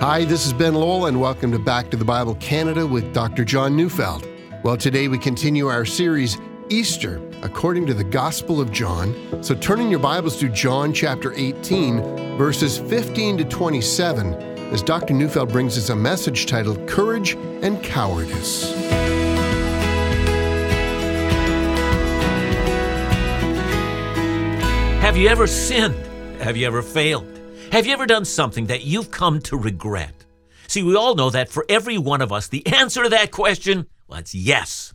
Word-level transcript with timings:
Hi, 0.00 0.24
this 0.24 0.46
is 0.46 0.54
Ben 0.54 0.72
Lowell, 0.72 1.04
and 1.08 1.20
welcome 1.20 1.52
to 1.52 1.58
Back 1.58 1.90
to 1.90 1.96
the 1.98 2.06
Bible 2.06 2.34
Canada 2.36 2.86
with 2.86 3.12
Dr. 3.12 3.44
John 3.44 3.76
Neufeld. 3.76 4.26
Well, 4.62 4.78
today 4.78 5.08
we 5.08 5.18
continue 5.18 5.66
our 5.66 5.84
series, 5.84 6.38
Easter, 6.70 7.20
according 7.42 7.84
to 7.84 7.92
the 7.92 8.02
Gospel 8.02 8.62
of 8.62 8.72
John. 8.72 9.14
So, 9.42 9.54
turning 9.54 9.90
your 9.90 9.98
Bibles 9.98 10.38
to 10.38 10.48
John 10.48 10.94
chapter 10.94 11.34
18, 11.34 12.38
verses 12.38 12.78
15 12.78 13.36
to 13.36 13.44
27, 13.44 14.32
as 14.72 14.82
Dr. 14.82 15.12
Neufeld 15.12 15.50
brings 15.50 15.76
us 15.76 15.90
a 15.90 15.96
message 15.96 16.46
titled 16.46 16.88
Courage 16.88 17.34
and 17.60 17.84
Cowardice. 17.84 18.72
Have 25.02 25.18
you 25.18 25.28
ever 25.28 25.46
sinned? 25.46 25.94
Have 26.40 26.56
you 26.56 26.66
ever 26.66 26.80
failed? 26.80 27.39
Have 27.70 27.86
you 27.86 27.92
ever 27.92 28.06
done 28.06 28.24
something 28.24 28.66
that 28.66 28.82
you've 28.82 29.12
come 29.12 29.40
to 29.42 29.56
regret? 29.56 30.26
See, 30.66 30.82
we 30.82 30.96
all 30.96 31.14
know 31.14 31.30
that 31.30 31.48
for 31.48 31.64
every 31.68 31.98
one 31.98 32.20
of 32.20 32.32
us, 32.32 32.48
the 32.48 32.66
answer 32.66 33.04
to 33.04 33.08
that 33.10 33.30
question, 33.30 33.86
well, 34.08 34.18
it's 34.18 34.34
yes. 34.34 34.92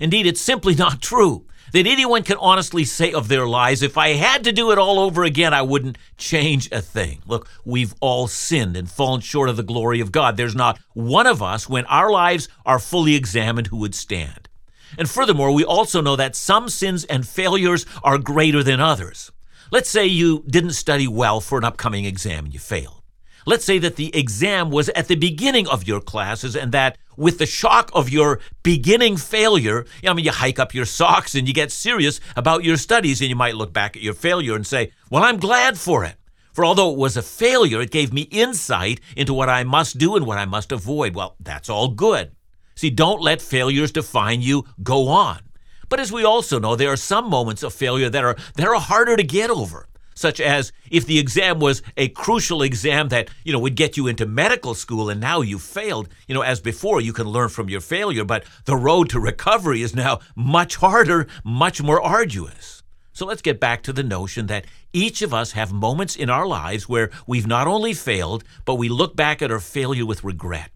Indeed, 0.00 0.24
it's 0.24 0.40
simply 0.40 0.74
not 0.84 1.02
true 1.02 1.44
that 1.74 1.86
anyone 1.86 2.22
can 2.22 2.38
honestly 2.38 2.84
say 2.84 3.12
of 3.12 3.28
their 3.28 3.46
lives, 3.46 3.82
if 3.82 3.98
I 3.98 4.14
had 4.14 4.42
to 4.44 4.52
do 4.52 4.70
it 4.70 4.78
all 4.78 5.00
over 5.00 5.22
again, 5.22 5.52
I 5.52 5.60
wouldn't 5.60 5.98
change 6.16 6.72
a 6.72 6.80
thing. 6.80 7.20
Look, 7.26 7.46
we've 7.62 7.94
all 8.00 8.26
sinned 8.26 8.74
and 8.74 8.90
fallen 8.90 9.20
short 9.20 9.50
of 9.50 9.58
the 9.58 9.62
glory 9.62 10.00
of 10.00 10.10
God. 10.10 10.38
There's 10.38 10.56
not 10.56 10.80
one 10.94 11.26
of 11.26 11.42
us, 11.42 11.68
when 11.68 11.84
our 11.86 12.10
lives 12.10 12.48
are 12.64 12.78
fully 12.78 13.16
examined, 13.16 13.66
who 13.66 13.76
would 13.76 13.94
stand. 13.94 14.48
And 14.96 15.10
furthermore, 15.10 15.52
we 15.52 15.64
also 15.64 16.00
know 16.00 16.16
that 16.16 16.36
some 16.36 16.70
sins 16.70 17.04
and 17.04 17.28
failures 17.28 17.84
are 18.02 18.16
greater 18.16 18.62
than 18.62 18.80
others. 18.80 19.30
Let's 19.74 19.90
say 19.90 20.06
you 20.06 20.44
didn't 20.46 20.74
study 20.74 21.08
well 21.08 21.40
for 21.40 21.58
an 21.58 21.64
upcoming 21.64 22.04
exam 22.04 22.44
and 22.44 22.54
you 22.54 22.60
failed. 22.60 23.02
Let's 23.44 23.64
say 23.64 23.80
that 23.80 23.96
the 23.96 24.14
exam 24.16 24.70
was 24.70 24.88
at 24.90 25.08
the 25.08 25.16
beginning 25.16 25.66
of 25.66 25.84
your 25.84 26.00
classes 26.00 26.54
and 26.54 26.70
that 26.70 26.96
with 27.16 27.38
the 27.38 27.46
shock 27.46 27.90
of 27.92 28.08
your 28.08 28.38
beginning 28.62 29.16
failure, 29.16 29.84
I 30.06 30.12
mean, 30.12 30.26
you 30.26 30.30
hike 30.30 30.60
up 30.60 30.74
your 30.74 30.84
socks 30.84 31.34
and 31.34 31.48
you 31.48 31.52
get 31.52 31.72
serious 31.72 32.20
about 32.36 32.62
your 32.62 32.76
studies 32.76 33.20
and 33.20 33.28
you 33.28 33.34
might 33.34 33.56
look 33.56 33.72
back 33.72 33.96
at 33.96 34.02
your 34.04 34.14
failure 34.14 34.54
and 34.54 34.64
say, 34.64 34.92
well, 35.10 35.24
I'm 35.24 35.38
glad 35.38 35.76
for 35.76 36.04
it. 36.04 36.14
For 36.52 36.64
although 36.64 36.92
it 36.92 36.98
was 36.98 37.16
a 37.16 37.22
failure, 37.22 37.80
it 37.80 37.90
gave 37.90 38.12
me 38.12 38.28
insight 38.30 39.00
into 39.16 39.34
what 39.34 39.48
I 39.48 39.64
must 39.64 39.98
do 39.98 40.14
and 40.14 40.24
what 40.24 40.38
I 40.38 40.44
must 40.44 40.70
avoid. 40.70 41.16
Well, 41.16 41.34
that's 41.40 41.68
all 41.68 41.88
good. 41.88 42.30
See, 42.76 42.90
don't 42.90 43.20
let 43.20 43.42
failures 43.42 43.90
define 43.90 44.40
you. 44.40 44.66
Go 44.84 45.08
on. 45.08 45.40
But 45.88 46.00
as 46.00 46.12
we 46.12 46.24
also 46.24 46.58
know, 46.58 46.76
there 46.76 46.92
are 46.92 46.96
some 46.96 47.28
moments 47.28 47.62
of 47.62 47.72
failure 47.74 48.10
that 48.10 48.24
are 48.24 48.36
that 48.56 48.66
are 48.66 48.80
harder 48.80 49.16
to 49.16 49.22
get 49.22 49.50
over, 49.50 49.88
such 50.14 50.40
as 50.40 50.72
if 50.90 51.06
the 51.06 51.18
exam 51.18 51.58
was 51.60 51.82
a 51.96 52.08
crucial 52.08 52.62
exam 52.62 53.08
that, 53.08 53.28
you 53.44 53.52
know, 53.52 53.58
would 53.58 53.76
get 53.76 53.96
you 53.96 54.06
into 54.06 54.26
medical 54.26 54.74
school 54.74 55.10
and 55.10 55.20
now 55.20 55.40
you 55.40 55.58
failed. 55.58 56.08
You 56.28 56.34
know, 56.34 56.42
as 56.42 56.60
before, 56.60 57.00
you 57.00 57.12
can 57.12 57.26
learn 57.26 57.48
from 57.48 57.68
your 57.68 57.80
failure, 57.80 58.24
but 58.24 58.44
the 58.64 58.76
road 58.76 59.10
to 59.10 59.20
recovery 59.20 59.82
is 59.82 59.94
now 59.94 60.20
much 60.34 60.76
harder, 60.76 61.26
much 61.44 61.82
more 61.82 62.00
arduous. 62.00 62.82
So 63.12 63.26
let's 63.26 63.42
get 63.42 63.60
back 63.60 63.82
to 63.84 63.92
the 63.92 64.02
notion 64.02 64.46
that 64.48 64.66
each 64.92 65.22
of 65.22 65.32
us 65.32 65.52
have 65.52 65.72
moments 65.72 66.16
in 66.16 66.28
our 66.28 66.46
lives 66.48 66.88
where 66.88 67.10
we've 67.28 67.46
not 67.46 67.68
only 67.68 67.94
failed, 67.94 68.42
but 68.64 68.74
we 68.74 68.88
look 68.88 69.14
back 69.14 69.40
at 69.40 69.52
our 69.52 69.60
failure 69.60 70.04
with 70.04 70.24
regret. 70.24 70.70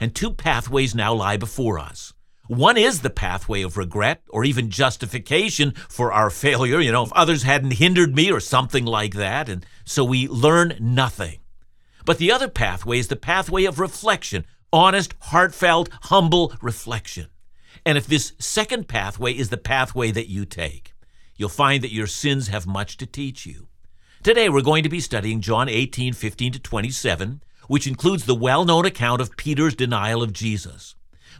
And 0.00 0.14
two 0.14 0.30
pathways 0.32 0.94
now 0.94 1.12
lie 1.12 1.36
before 1.36 1.78
us. 1.78 2.14
One 2.48 2.76
is 2.76 3.00
the 3.00 3.10
pathway 3.10 3.62
of 3.62 3.76
regret 3.76 4.22
or 4.28 4.44
even 4.44 4.70
justification 4.70 5.72
for 5.88 6.12
our 6.12 6.28
failure. 6.28 6.80
You 6.80 6.92
know, 6.92 7.04
if 7.04 7.12
others 7.12 7.44
hadn't 7.44 7.74
hindered 7.74 8.14
me 8.14 8.32
or 8.32 8.40
something 8.40 8.84
like 8.84 9.14
that. 9.14 9.48
And 9.48 9.64
so 9.84 10.04
we 10.04 10.26
learn 10.26 10.76
nothing. 10.80 11.38
But 12.04 12.18
the 12.18 12.32
other 12.32 12.48
pathway 12.48 12.98
is 12.98 13.08
the 13.08 13.16
pathway 13.16 13.64
of 13.64 13.78
reflection, 13.78 14.44
honest, 14.72 15.14
heartfelt, 15.20 15.88
humble 16.02 16.52
reflection. 16.60 17.28
And 17.86 17.96
if 17.96 18.06
this 18.06 18.32
second 18.38 18.88
pathway 18.88 19.32
is 19.32 19.50
the 19.50 19.56
pathway 19.56 20.10
that 20.10 20.28
you 20.28 20.44
take, 20.44 20.94
you'll 21.36 21.48
find 21.48 21.82
that 21.82 21.92
your 21.92 22.06
sins 22.06 22.48
have 22.48 22.66
much 22.66 22.96
to 22.98 23.06
teach 23.06 23.46
you. 23.46 23.68
Today 24.22 24.48
we're 24.48 24.62
going 24.62 24.82
to 24.82 24.88
be 24.88 25.00
studying 25.00 25.40
John 25.40 25.68
18, 25.68 26.12
15 26.12 26.52
to 26.52 26.58
27, 26.58 27.42
which 27.68 27.86
includes 27.86 28.24
the 28.24 28.34
well 28.34 28.64
known 28.64 28.84
account 28.84 29.20
of 29.20 29.36
Peter's 29.36 29.74
denial 29.74 30.22
of 30.22 30.32
Jesus. 30.32 30.94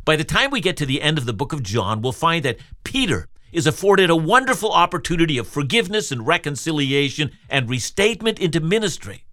By 0.04 0.16
the 0.16 0.24
time 0.24 0.50
we 0.50 0.60
get 0.60 0.76
to 0.78 0.86
the 0.86 1.00
end 1.00 1.16
of 1.16 1.26
the 1.26 1.32
book 1.32 1.52
of 1.52 1.62
John, 1.62 2.02
we'll 2.02 2.10
find 2.10 2.44
that 2.44 2.58
Peter 2.82 3.28
is 3.52 3.68
afforded 3.68 4.10
a 4.10 4.16
wonderful 4.16 4.72
opportunity 4.72 5.38
of 5.38 5.46
forgiveness 5.46 6.10
and 6.10 6.26
reconciliation 6.26 7.30
and 7.48 7.70
restatement 7.70 8.40
into 8.40 8.58
ministry. 8.58 9.24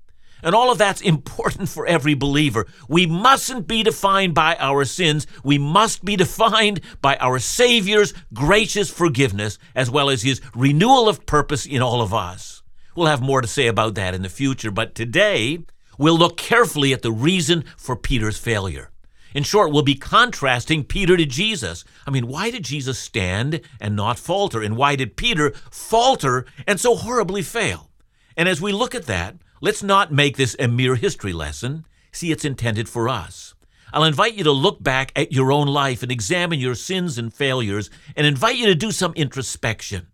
And 0.43 0.53
all 0.53 0.71
of 0.71 0.77
that's 0.77 1.01
important 1.15 1.69
for 1.69 1.87
every 1.87 2.13
believer. 2.13 2.67
We 2.87 3.07
mustn't 3.07 3.67
be 3.67 3.81
defined 3.81 4.35
by 4.35 4.57
our 4.59 4.85
sins. 4.85 5.25
We 5.43 5.57
must 5.57 6.05
be 6.05 6.15
defined 6.15 6.81
by 7.01 7.17
our 7.17 7.39
Savior's 7.39 8.13
gracious 8.31 8.91
forgiveness 8.91 9.57
as 9.73 9.89
well 9.89 10.11
as 10.11 10.21
his 10.21 10.39
renewal 10.53 11.09
of 11.09 11.25
purpose 11.25 11.65
in 11.65 11.81
all 11.81 12.03
of 12.03 12.13
us. 12.13 12.61
We'll 12.95 13.07
have 13.07 13.21
more 13.21 13.41
to 13.41 13.47
say 13.47 13.65
about 13.65 13.95
that 13.95 14.13
in 14.13 14.21
the 14.21 14.29
future, 14.29 14.69
but 14.69 14.93
today 14.93 15.59
we'll 15.97 16.17
look 16.17 16.37
carefully 16.37 16.93
at 16.93 17.01
the 17.01 17.11
reason 17.11 17.63
for 17.75 17.95
Peter's 17.95 18.37
failure. 18.37 18.91
In 19.33 19.43
short, 19.43 19.71
we'll 19.71 19.83
be 19.83 19.95
contrasting 19.95 20.83
Peter 20.83 21.15
to 21.15 21.25
Jesus. 21.25 21.83
I 22.07 22.11
mean, 22.11 22.27
why 22.27 22.49
did 22.49 22.63
Jesus 22.63 22.97
stand 22.97 23.61
and 23.79 23.95
not 23.95 24.17
falter? 24.17 24.61
And 24.61 24.75
why 24.75 24.95
did 24.95 25.17
Peter 25.17 25.51
falter 25.69 26.45
and 26.65 26.79
so 26.79 26.95
horribly 26.95 27.41
fail? 27.41 27.91
And 28.35 28.49
as 28.49 28.61
we 28.61 28.71
look 28.71 28.95
at 28.95 29.05
that, 29.05 29.35
let's 29.61 29.83
not 29.83 30.11
make 30.11 30.37
this 30.37 30.55
a 30.57 30.67
mere 30.67 30.95
history 30.95 31.33
lesson. 31.33 31.85
See, 32.11 32.31
it's 32.31 32.45
intended 32.45 32.89
for 32.89 33.07
us. 33.07 33.53
I'll 33.91 34.03
invite 34.03 34.35
you 34.35 34.43
to 34.43 34.51
look 34.51 34.81
back 34.81 35.11
at 35.15 35.31
your 35.31 35.51
own 35.51 35.67
life 35.67 36.03
and 36.03 36.11
examine 36.11 36.59
your 36.59 36.75
sins 36.75 37.17
and 37.17 37.33
failures 37.33 37.89
and 38.15 38.25
invite 38.25 38.55
you 38.55 38.67
to 38.67 38.75
do 38.75 38.91
some 38.91 39.13
introspection. 39.13 40.07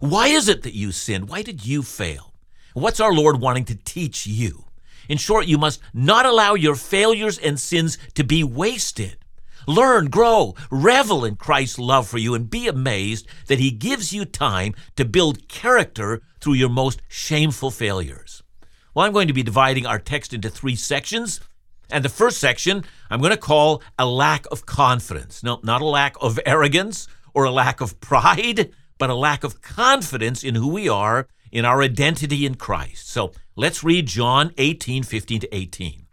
Why 0.00 0.28
is 0.28 0.48
it 0.48 0.62
that 0.62 0.74
you 0.74 0.92
sinned? 0.92 1.28
Why 1.28 1.42
did 1.42 1.64
you 1.66 1.82
fail? 1.82 2.34
What's 2.74 3.00
our 3.00 3.12
Lord 3.12 3.40
wanting 3.40 3.64
to 3.66 3.74
teach 3.74 4.26
you? 4.26 4.65
In 5.08 5.18
short, 5.18 5.46
you 5.46 5.58
must 5.58 5.80
not 5.92 6.26
allow 6.26 6.54
your 6.54 6.74
failures 6.74 7.38
and 7.38 7.58
sins 7.58 7.98
to 8.14 8.24
be 8.24 8.42
wasted. 8.42 9.18
Learn, 9.68 10.06
grow, 10.06 10.54
revel 10.70 11.24
in 11.24 11.36
Christ's 11.36 11.78
love 11.78 12.06
for 12.06 12.18
you, 12.18 12.34
and 12.34 12.48
be 12.48 12.68
amazed 12.68 13.26
that 13.48 13.58
He 13.58 13.70
gives 13.70 14.12
you 14.12 14.24
time 14.24 14.74
to 14.94 15.04
build 15.04 15.48
character 15.48 16.22
through 16.40 16.54
your 16.54 16.68
most 16.68 17.02
shameful 17.08 17.70
failures. 17.70 18.42
Well, 18.94 19.04
I'm 19.04 19.12
going 19.12 19.28
to 19.28 19.34
be 19.34 19.42
dividing 19.42 19.84
our 19.84 19.98
text 19.98 20.32
into 20.32 20.48
three 20.48 20.76
sections. 20.76 21.40
And 21.90 22.04
the 22.04 22.08
first 22.08 22.38
section 22.38 22.84
I'm 23.10 23.20
going 23.20 23.30
to 23.32 23.36
call 23.36 23.82
a 23.98 24.06
lack 24.06 24.46
of 24.50 24.66
confidence. 24.66 25.42
No, 25.42 25.60
not 25.62 25.82
a 25.82 25.86
lack 25.86 26.16
of 26.20 26.40
arrogance 26.46 27.06
or 27.34 27.44
a 27.44 27.50
lack 27.50 27.80
of 27.80 28.00
pride, 28.00 28.72
but 28.98 29.10
a 29.10 29.14
lack 29.14 29.44
of 29.44 29.60
confidence 29.60 30.42
in 30.42 30.54
who 30.54 30.68
we 30.68 30.88
are, 30.88 31.28
in 31.52 31.64
our 31.64 31.82
identity 31.82 32.46
in 32.46 32.54
Christ. 32.54 33.08
So 33.08 33.32
Let's 33.58 33.82
read 33.82 34.04
John 34.04 34.52
18, 34.58 35.02
15 35.02 35.40
to 35.40 35.56
18. 35.56 36.06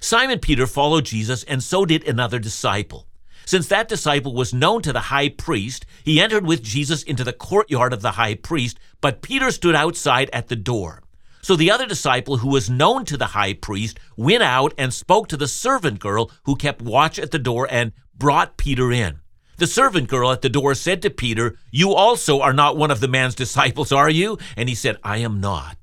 Simon 0.00 0.38
Peter 0.38 0.66
followed 0.66 1.06
Jesus, 1.06 1.42
and 1.44 1.62
so 1.62 1.86
did 1.86 2.06
another 2.06 2.38
disciple. 2.38 3.06
Since 3.46 3.66
that 3.68 3.88
disciple 3.88 4.34
was 4.34 4.52
known 4.52 4.82
to 4.82 4.92
the 4.92 5.00
high 5.00 5.30
priest, 5.30 5.86
he 6.04 6.20
entered 6.20 6.44
with 6.44 6.62
Jesus 6.62 7.02
into 7.02 7.24
the 7.24 7.32
courtyard 7.32 7.94
of 7.94 8.02
the 8.02 8.10
high 8.10 8.34
priest, 8.34 8.78
but 9.00 9.22
Peter 9.22 9.50
stood 9.50 9.74
outside 9.74 10.28
at 10.34 10.48
the 10.48 10.56
door. 10.56 11.02
So 11.40 11.56
the 11.56 11.70
other 11.70 11.86
disciple, 11.86 12.36
who 12.36 12.50
was 12.50 12.68
known 12.68 13.06
to 13.06 13.16
the 13.16 13.28
high 13.28 13.54
priest, 13.54 13.98
went 14.18 14.42
out 14.42 14.74
and 14.76 14.92
spoke 14.92 15.28
to 15.28 15.38
the 15.38 15.48
servant 15.48 15.98
girl 15.98 16.30
who 16.44 16.56
kept 16.56 16.82
watch 16.82 17.18
at 17.18 17.30
the 17.30 17.38
door 17.38 17.66
and 17.70 17.92
brought 18.14 18.58
Peter 18.58 18.92
in. 18.92 19.20
The 19.56 19.66
servant 19.66 20.08
girl 20.08 20.30
at 20.30 20.42
the 20.42 20.50
door 20.50 20.74
said 20.74 21.00
to 21.02 21.10
Peter, 21.10 21.56
You 21.70 21.94
also 21.94 22.42
are 22.42 22.52
not 22.52 22.76
one 22.76 22.90
of 22.90 23.00
the 23.00 23.08
man's 23.08 23.34
disciples, 23.34 23.92
are 23.92 24.10
you? 24.10 24.36
And 24.58 24.68
he 24.68 24.74
said, 24.74 24.98
I 25.02 25.18
am 25.18 25.40
not. 25.40 25.81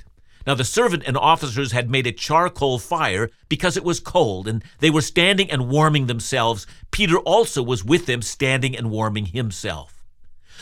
Now 0.49 0.55
the 0.55 0.65
servant 0.65 1.03
and 1.05 1.15
officers 1.15 1.73
had 1.73 1.91
made 1.91 2.07
a 2.07 2.11
charcoal 2.11 2.79
fire 2.79 3.29
because 3.49 3.77
it 3.77 3.83
was 3.83 3.99
cold, 3.99 4.47
and 4.47 4.63
they 4.79 4.89
were 4.89 5.03
standing 5.03 5.51
and 5.51 5.69
warming 5.69 6.07
themselves. 6.07 6.65
Peter 6.89 7.19
also 7.19 7.61
was 7.61 7.85
with 7.85 8.07
them, 8.07 8.23
standing 8.23 8.75
and 8.75 8.89
warming 8.89 9.27
himself. 9.27 10.03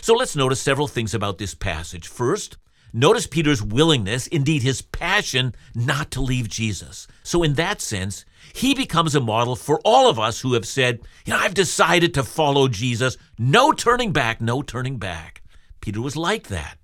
So 0.01 0.13
let's 0.13 0.35
notice 0.35 0.59
several 0.59 0.89
things 0.89 1.13
about 1.13 1.37
this 1.37 1.53
passage. 1.53 2.09
First, 2.09 2.57
notice 2.91 3.27
Peter's 3.27 3.63
willingness, 3.63 4.27
indeed 4.27 4.61
his 4.61 4.81
passion, 4.81 5.55
not 5.73 6.11
to 6.11 6.19
leave 6.19 6.49
Jesus. 6.49 7.07
So, 7.23 7.41
in 7.41 7.53
that 7.53 7.79
sense, 7.79 8.25
he 8.53 8.73
becomes 8.73 9.15
a 9.15 9.21
model 9.21 9.55
for 9.55 9.79
all 9.85 10.09
of 10.09 10.19
us 10.19 10.41
who 10.41 10.51
have 10.55 10.67
said, 10.67 10.99
You 11.25 11.31
know, 11.31 11.39
I've 11.39 11.53
decided 11.53 12.13
to 12.15 12.23
follow 12.23 12.67
Jesus. 12.67 13.15
No 13.39 13.71
turning 13.71 14.11
back, 14.11 14.41
no 14.41 14.61
turning 14.61 14.97
back. 14.97 15.43
Peter 15.79 16.01
was 16.01 16.17
like 16.17 16.49
that. 16.49 16.76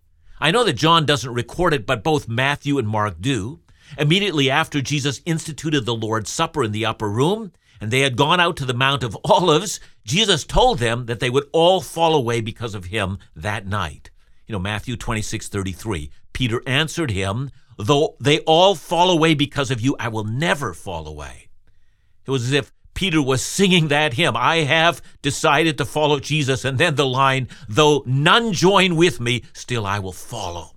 I 0.43 0.51
know 0.51 0.65
that 0.65 0.73
John 0.73 1.05
doesn't 1.05 1.33
record 1.33 1.73
it, 1.73 1.85
but 1.85 2.03
both 2.03 2.27
Matthew 2.27 2.77
and 2.77 2.85
Mark 2.85 3.21
do. 3.21 3.61
Immediately 3.97 4.49
after 4.49 4.81
Jesus 4.81 5.21
instituted 5.25 5.85
the 5.85 5.95
Lord's 5.95 6.29
Supper 6.29 6.65
in 6.65 6.73
the 6.73 6.85
upper 6.85 7.09
room, 7.09 7.53
and 7.79 7.89
they 7.89 8.01
had 8.01 8.17
gone 8.17 8.41
out 8.41 8.57
to 8.57 8.65
the 8.65 8.73
Mount 8.73 9.03
of 9.03 9.17
Olives, 9.23 9.79
Jesus 10.03 10.43
told 10.43 10.79
them 10.79 11.05
that 11.05 11.21
they 11.21 11.29
would 11.29 11.47
all 11.53 11.79
fall 11.79 12.13
away 12.13 12.41
because 12.41 12.75
of 12.75 12.85
him 12.85 13.19
that 13.33 13.65
night. 13.65 14.11
You 14.45 14.51
know, 14.51 14.59
Matthew 14.59 14.97
26, 14.97 15.47
33. 15.47 16.11
Peter 16.33 16.61
answered 16.67 17.11
him, 17.11 17.49
Though 17.77 18.17
they 18.19 18.39
all 18.39 18.75
fall 18.75 19.11
away 19.11 19.35
because 19.35 19.71
of 19.71 19.79
you, 19.79 19.95
I 19.97 20.09
will 20.09 20.25
never 20.25 20.73
fall 20.73 21.07
away. 21.07 21.47
It 22.25 22.31
was 22.31 22.43
as 22.43 22.51
if 22.51 22.73
Peter 22.93 23.21
was 23.21 23.41
singing 23.41 23.87
that 23.87 24.13
hymn. 24.13 24.35
I 24.37 24.57
have 24.57 25.01
decided 25.21 25.77
to 25.77 25.85
follow 25.85 26.19
Jesus. 26.19 26.65
And 26.65 26.77
then 26.77 26.95
the 26.95 27.05
line, 27.05 27.47
though 27.67 28.03
none 28.05 28.53
join 28.53 28.95
with 28.95 29.19
me, 29.19 29.43
still 29.53 29.85
I 29.85 29.99
will 29.99 30.11
follow. 30.11 30.71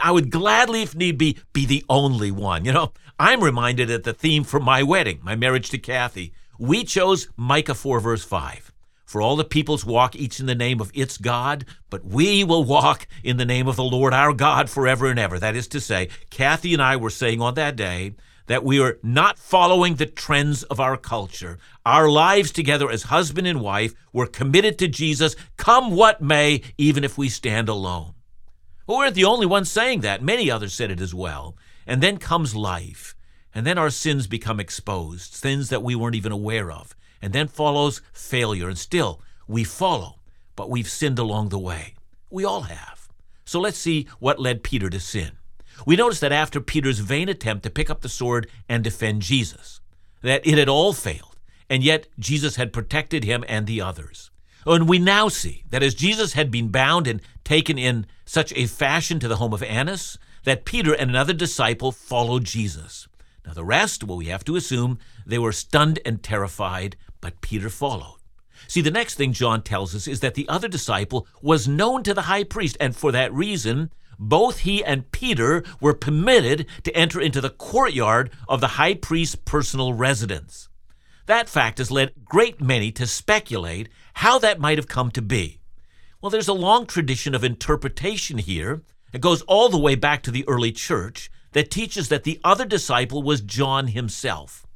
I 0.00 0.12
would 0.12 0.30
gladly, 0.30 0.82
if 0.82 0.94
need 0.94 1.18
be, 1.18 1.38
be 1.52 1.66
the 1.66 1.84
only 1.88 2.30
one. 2.30 2.64
You 2.64 2.72
know, 2.72 2.92
I'm 3.18 3.42
reminded 3.42 3.90
at 3.90 4.04
the 4.04 4.12
theme 4.12 4.44
for 4.44 4.60
my 4.60 4.82
wedding, 4.82 5.20
my 5.22 5.34
marriage 5.34 5.70
to 5.70 5.78
Kathy. 5.78 6.32
We 6.58 6.84
chose 6.84 7.28
Micah 7.36 7.74
4, 7.74 8.00
verse 8.00 8.24
5. 8.24 8.72
For 9.04 9.20
all 9.20 9.34
the 9.34 9.44
peoples 9.44 9.84
walk 9.84 10.14
each 10.14 10.38
in 10.38 10.46
the 10.46 10.54
name 10.54 10.80
of 10.80 10.92
its 10.94 11.18
God, 11.18 11.64
but 11.88 12.04
we 12.04 12.44
will 12.44 12.62
walk 12.62 13.08
in 13.24 13.38
the 13.38 13.44
name 13.44 13.66
of 13.66 13.74
the 13.74 13.82
Lord 13.82 14.14
our 14.14 14.32
God 14.32 14.70
forever 14.70 15.06
and 15.06 15.18
ever. 15.18 15.36
That 15.36 15.56
is 15.56 15.66
to 15.68 15.80
say, 15.80 16.10
Kathy 16.30 16.72
and 16.72 16.80
I 16.80 16.96
were 16.96 17.10
saying 17.10 17.40
on 17.40 17.54
that 17.54 17.74
day 17.74 18.14
that 18.50 18.64
we 18.64 18.80
are 18.80 18.98
not 19.00 19.38
following 19.38 19.94
the 19.94 20.06
trends 20.06 20.64
of 20.64 20.80
our 20.80 20.96
culture. 20.96 21.56
Our 21.86 22.10
lives 22.10 22.50
together 22.50 22.90
as 22.90 23.04
husband 23.04 23.46
and 23.46 23.60
wife 23.60 23.94
were 24.12 24.26
committed 24.26 24.76
to 24.80 24.88
Jesus, 24.88 25.36
come 25.56 25.92
what 25.92 26.20
may, 26.20 26.62
even 26.76 27.04
if 27.04 27.16
we 27.16 27.28
stand 27.28 27.68
alone. 27.68 28.14
We 28.88 28.96
weren't 28.96 29.14
the 29.14 29.22
only 29.22 29.46
ones 29.46 29.70
saying 29.70 30.00
that. 30.00 30.20
Many 30.20 30.50
others 30.50 30.74
said 30.74 30.90
it 30.90 31.00
as 31.00 31.14
well. 31.14 31.56
And 31.86 32.02
then 32.02 32.18
comes 32.18 32.56
life. 32.56 33.14
And 33.54 33.64
then 33.64 33.78
our 33.78 33.88
sins 33.88 34.26
become 34.26 34.58
exposed, 34.58 35.32
sins 35.32 35.68
that 35.68 35.84
we 35.84 35.94
weren't 35.94 36.16
even 36.16 36.32
aware 36.32 36.72
of. 36.72 36.96
And 37.22 37.32
then 37.32 37.46
follows 37.46 38.02
failure. 38.12 38.68
And 38.68 38.76
still, 38.76 39.22
we 39.46 39.62
follow, 39.62 40.18
but 40.56 40.68
we've 40.68 40.90
sinned 40.90 41.20
along 41.20 41.50
the 41.50 41.58
way. 41.60 41.94
We 42.30 42.44
all 42.44 42.62
have. 42.62 43.08
So 43.44 43.60
let's 43.60 43.78
see 43.78 44.08
what 44.18 44.40
led 44.40 44.64
Peter 44.64 44.90
to 44.90 44.98
sin. 44.98 45.38
We 45.86 45.96
notice 45.96 46.20
that 46.20 46.32
after 46.32 46.60
Peter's 46.60 46.98
vain 46.98 47.28
attempt 47.28 47.62
to 47.64 47.70
pick 47.70 47.90
up 47.90 48.00
the 48.00 48.08
sword 48.08 48.48
and 48.68 48.84
defend 48.84 49.22
Jesus, 49.22 49.80
that 50.22 50.46
it 50.46 50.58
had 50.58 50.68
all 50.68 50.92
failed, 50.92 51.38
and 51.68 51.82
yet 51.82 52.06
Jesus 52.18 52.56
had 52.56 52.72
protected 52.72 53.24
him 53.24 53.44
and 53.48 53.66
the 53.66 53.80
others. 53.80 54.30
And 54.66 54.88
we 54.88 54.98
now 54.98 55.28
see 55.28 55.64
that 55.70 55.82
as 55.82 55.94
Jesus 55.94 56.34
had 56.34 56.50
been 56.50 56.68
bound 56.68 57.06
and 57.06 57.22
taken 57.44 57.78
in 57.78 58.06
such 58.24 58.52
a 58.54 58.66
fashion 58.66 59.18
to 59.20 59.28
the 59.28 59.36
home 59.36 59.54
of 59.54 59.62
Annas, 59.62 60.18
that 60.44 60.64
Peter 60.64 60.92
and 60.92 61.10
another 61.10 61.32
disciple 61.32 61.92
followed 61.92 62.44
Jesus. 62.44 63.08
Now, 63.46 63.54
the 63.54 63.64
rest, 63.64 64.04
well, 64.04 64.18
we 64.18 64.26
have 64.26 64.44
to 64.44 64.56
assume 64.56 64.98
they 65.26 65.38
were 65.38 65.52
stunned 65.52 65.98
and 66.04 66.22
terrified, 66.22 66.96
but 67.20 67.40
Peter 67.40 67.70
followed. 67.70 68.18
See, 68.68 68.82
the 68.82 68.90
next 68.90 69.14
thing 69.14 69.32
John 69.32 69.62
tells 69.62 69.94
us 69.94 70.06
is 70.06 70.20
that 70.20 70.34
the 70.34 70.48
other 70.48 70.68
disciple 70.68 71.26
was 71.42 71.66
known 71.66 72.02
to 72.02 72.14
the 72.14 72.22
high 72.22 72.44
priest, 72.44 72.76
and 72.78 72.94
for 72.94 73.10
that 73.12 73.32
reason, 73.32 73.90
both 74.20 74.60
he 74.60 74.84
and 74.84 75.10
Peter 75.10 75.64
were 75.80 75.94
permitted 75.94 76.66
to 76.84 76.94
enter 76.94 77.20
into 77.20 77.40
the 77.40 77.50
courtyard 77.50 78.30
of 78.46 78.60
the 78.60 78.76
high 78.78 78.94
priest's 78.94 79.34
personal 79.34 79.94
residence. 79.94 80.68
That 81.24 81.48
fact 81.48 81.78
has 81.78 81.90
led 81.90 82.12
great 82.24 82.60
many 82.60 82.92
to 82.92 83.06
speculate 83.06 83.88
how 84.14 84.38
that 84.38 84.60
might 84.60 84.76
have 84.78 84.88
come 84.88 85.10
to 85.12 85.22
be. 85.22 85.60
Well, 86.20 86.30
there's 86.30 86.48
a 86.48 86.52
long 86.52 86.84
tradition 86.84 87.34
of 87.34 87.42
interpretation 87.42 88.36
here. 88.36 88.82
It 89.12 89.22
goes 89.22 89.40
all 89.42 89.70
the 89.70 89.78
way 89.78 89.94
back 89.94 90.22
to 90.24 90.30
the 90.30 90.46
early 90.46 90.70
church 90.70 91.30
that 91.52 91.70
teaches 91.70 92.08
that 92.08 92.24
the 92.24 92.38
other 92.44 92.66
disciple 92.66 93.22
was 93.22 93.40
John 93.40 93.88
himself. 93.88 94.66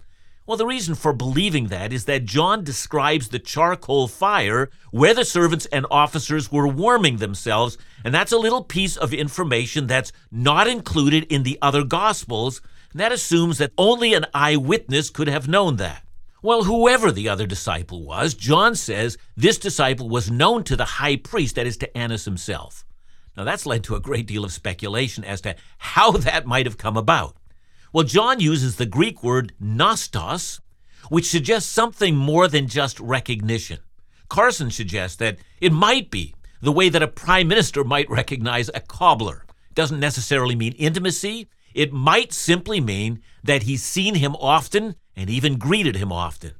Well, 0.46 0.58
the 0.58 0.66
reason 0.66 0.94
for 0.94 1.14
believing 1.14 1.68
that 1.68 1.90
is 1.90 2.04
that 2.04 2.26
John 2.26 2.64
describes 2.64 3.28
the 3.28 3.38
charcoal 3.38 4.08
fire 4.08 4.68
where 4.90 5.14
the 5.14 5.24
servants 5.24 5.64
and 5.66 5.86
officers 5.90 6.52
were 6.52 6.68
warming 6.68 7.16
themselves, 7.16 7.78
and 8.04 8.12
that's 8.12 8.30
a 8.30 8.36
little 8.36 8.62
piece 8.62 8.98
of 8.98 9.14
information 9.14 9.86
that's 9.86 10.12
not 10.30 10.66
included 10.66 11.24
in 11.32 11.44
the 11.44 11.58
other 11.62 11.82
Gospels, 11.82 12.60
and 12.92 13.00
that 13.00 13.10
assumes 13.10 13.56
that 13.56 13.72
only 13.78 14.12
an 14.12 14.26
eyewitness 14.34 15.08
could 15.08 15.28
have 15.28 15.48
known 15.48 15.76
that. 15.76 16.02
Well, 16.42 16.64
whoever 16.64 17.10
the 17.10 17.26
other 17.26 17.46
disciple 17.46 18.04
was, 18.04 18.34
John 18.34 18.74
says 18.74 19.16
this 19.34 19.56
disciple 19.56 20.10
was 20.10 20.30
known 20.30 20.62
to 20.64 20.76
the 20.76 20.84
high 20.84 21.16
priest, 21.16 21.54
that 21.54 21.66
is, 21.66 21.78
to 21.78 21.96
Annas 21.96 22.26
himself. 22.26 22.84
Now, 23.34 23.44
that's 23.44 23.64
led 23.64 23.82
to 23.84 23.94
a 23.94 24.00
great 24.00 24.26
deal 24.26 24.44
of 24.44 24.52
speculation 24.52 25.24
as 25.24 25.40
to 25.40 25.56
how 25.78 26.10
that 26.18 26.44
might 26.44 26.66
have 26.66 26.76
come 26.76 26.98
about. 26.98 27.38
Well, 27.94 28.02
John 28.02 28.40
uses 28.40 28.74
the 28.74 28.86
Greek 28.86 29.22
word 29.22 29.52
gnostos, 29.60 30.58
which 31.10 31.26
suggests 31.26 31.70
something 31.70 32.16
more 32.16 32.48
than 32.48 32.66
just 32.66 32.98
recognition. 32.98 33.78
Carson 34.28 34.72
suggests 34.72 35.16
that 35.18 35.38
it 35.60 35.72
might 35.72 36.10
be 36.10 36.34
the 36.60 36.72
way 36.72 36.88
that 36.88 37.04
a 37.04 37.06
prime 37.06 37.46
minister 37.46 37.84
might 37.84 38.10
recognize 38.10 38.68
a 38.74 38.80
cobbler. 38.80 39.44
It 39.70 39.76
doesn't 39.76 40.00
necessarily 40.00 40.56
mean 40.56 40.72
intimacy. 40.72 41.48
It 41.72 41.92
might 41.92 42.32
simply 42.32 42.80
mean 42.80 43.22
that 43.44 43.62
he's 43.62 43.84
seen 43.84 44.16
him 44.16 44.34
often 44.40 44.96
and 45.14 45.30
even 45.30 45.56
greeted 45.56 45.94
him 45.94 46.10
often. 46.10 46.54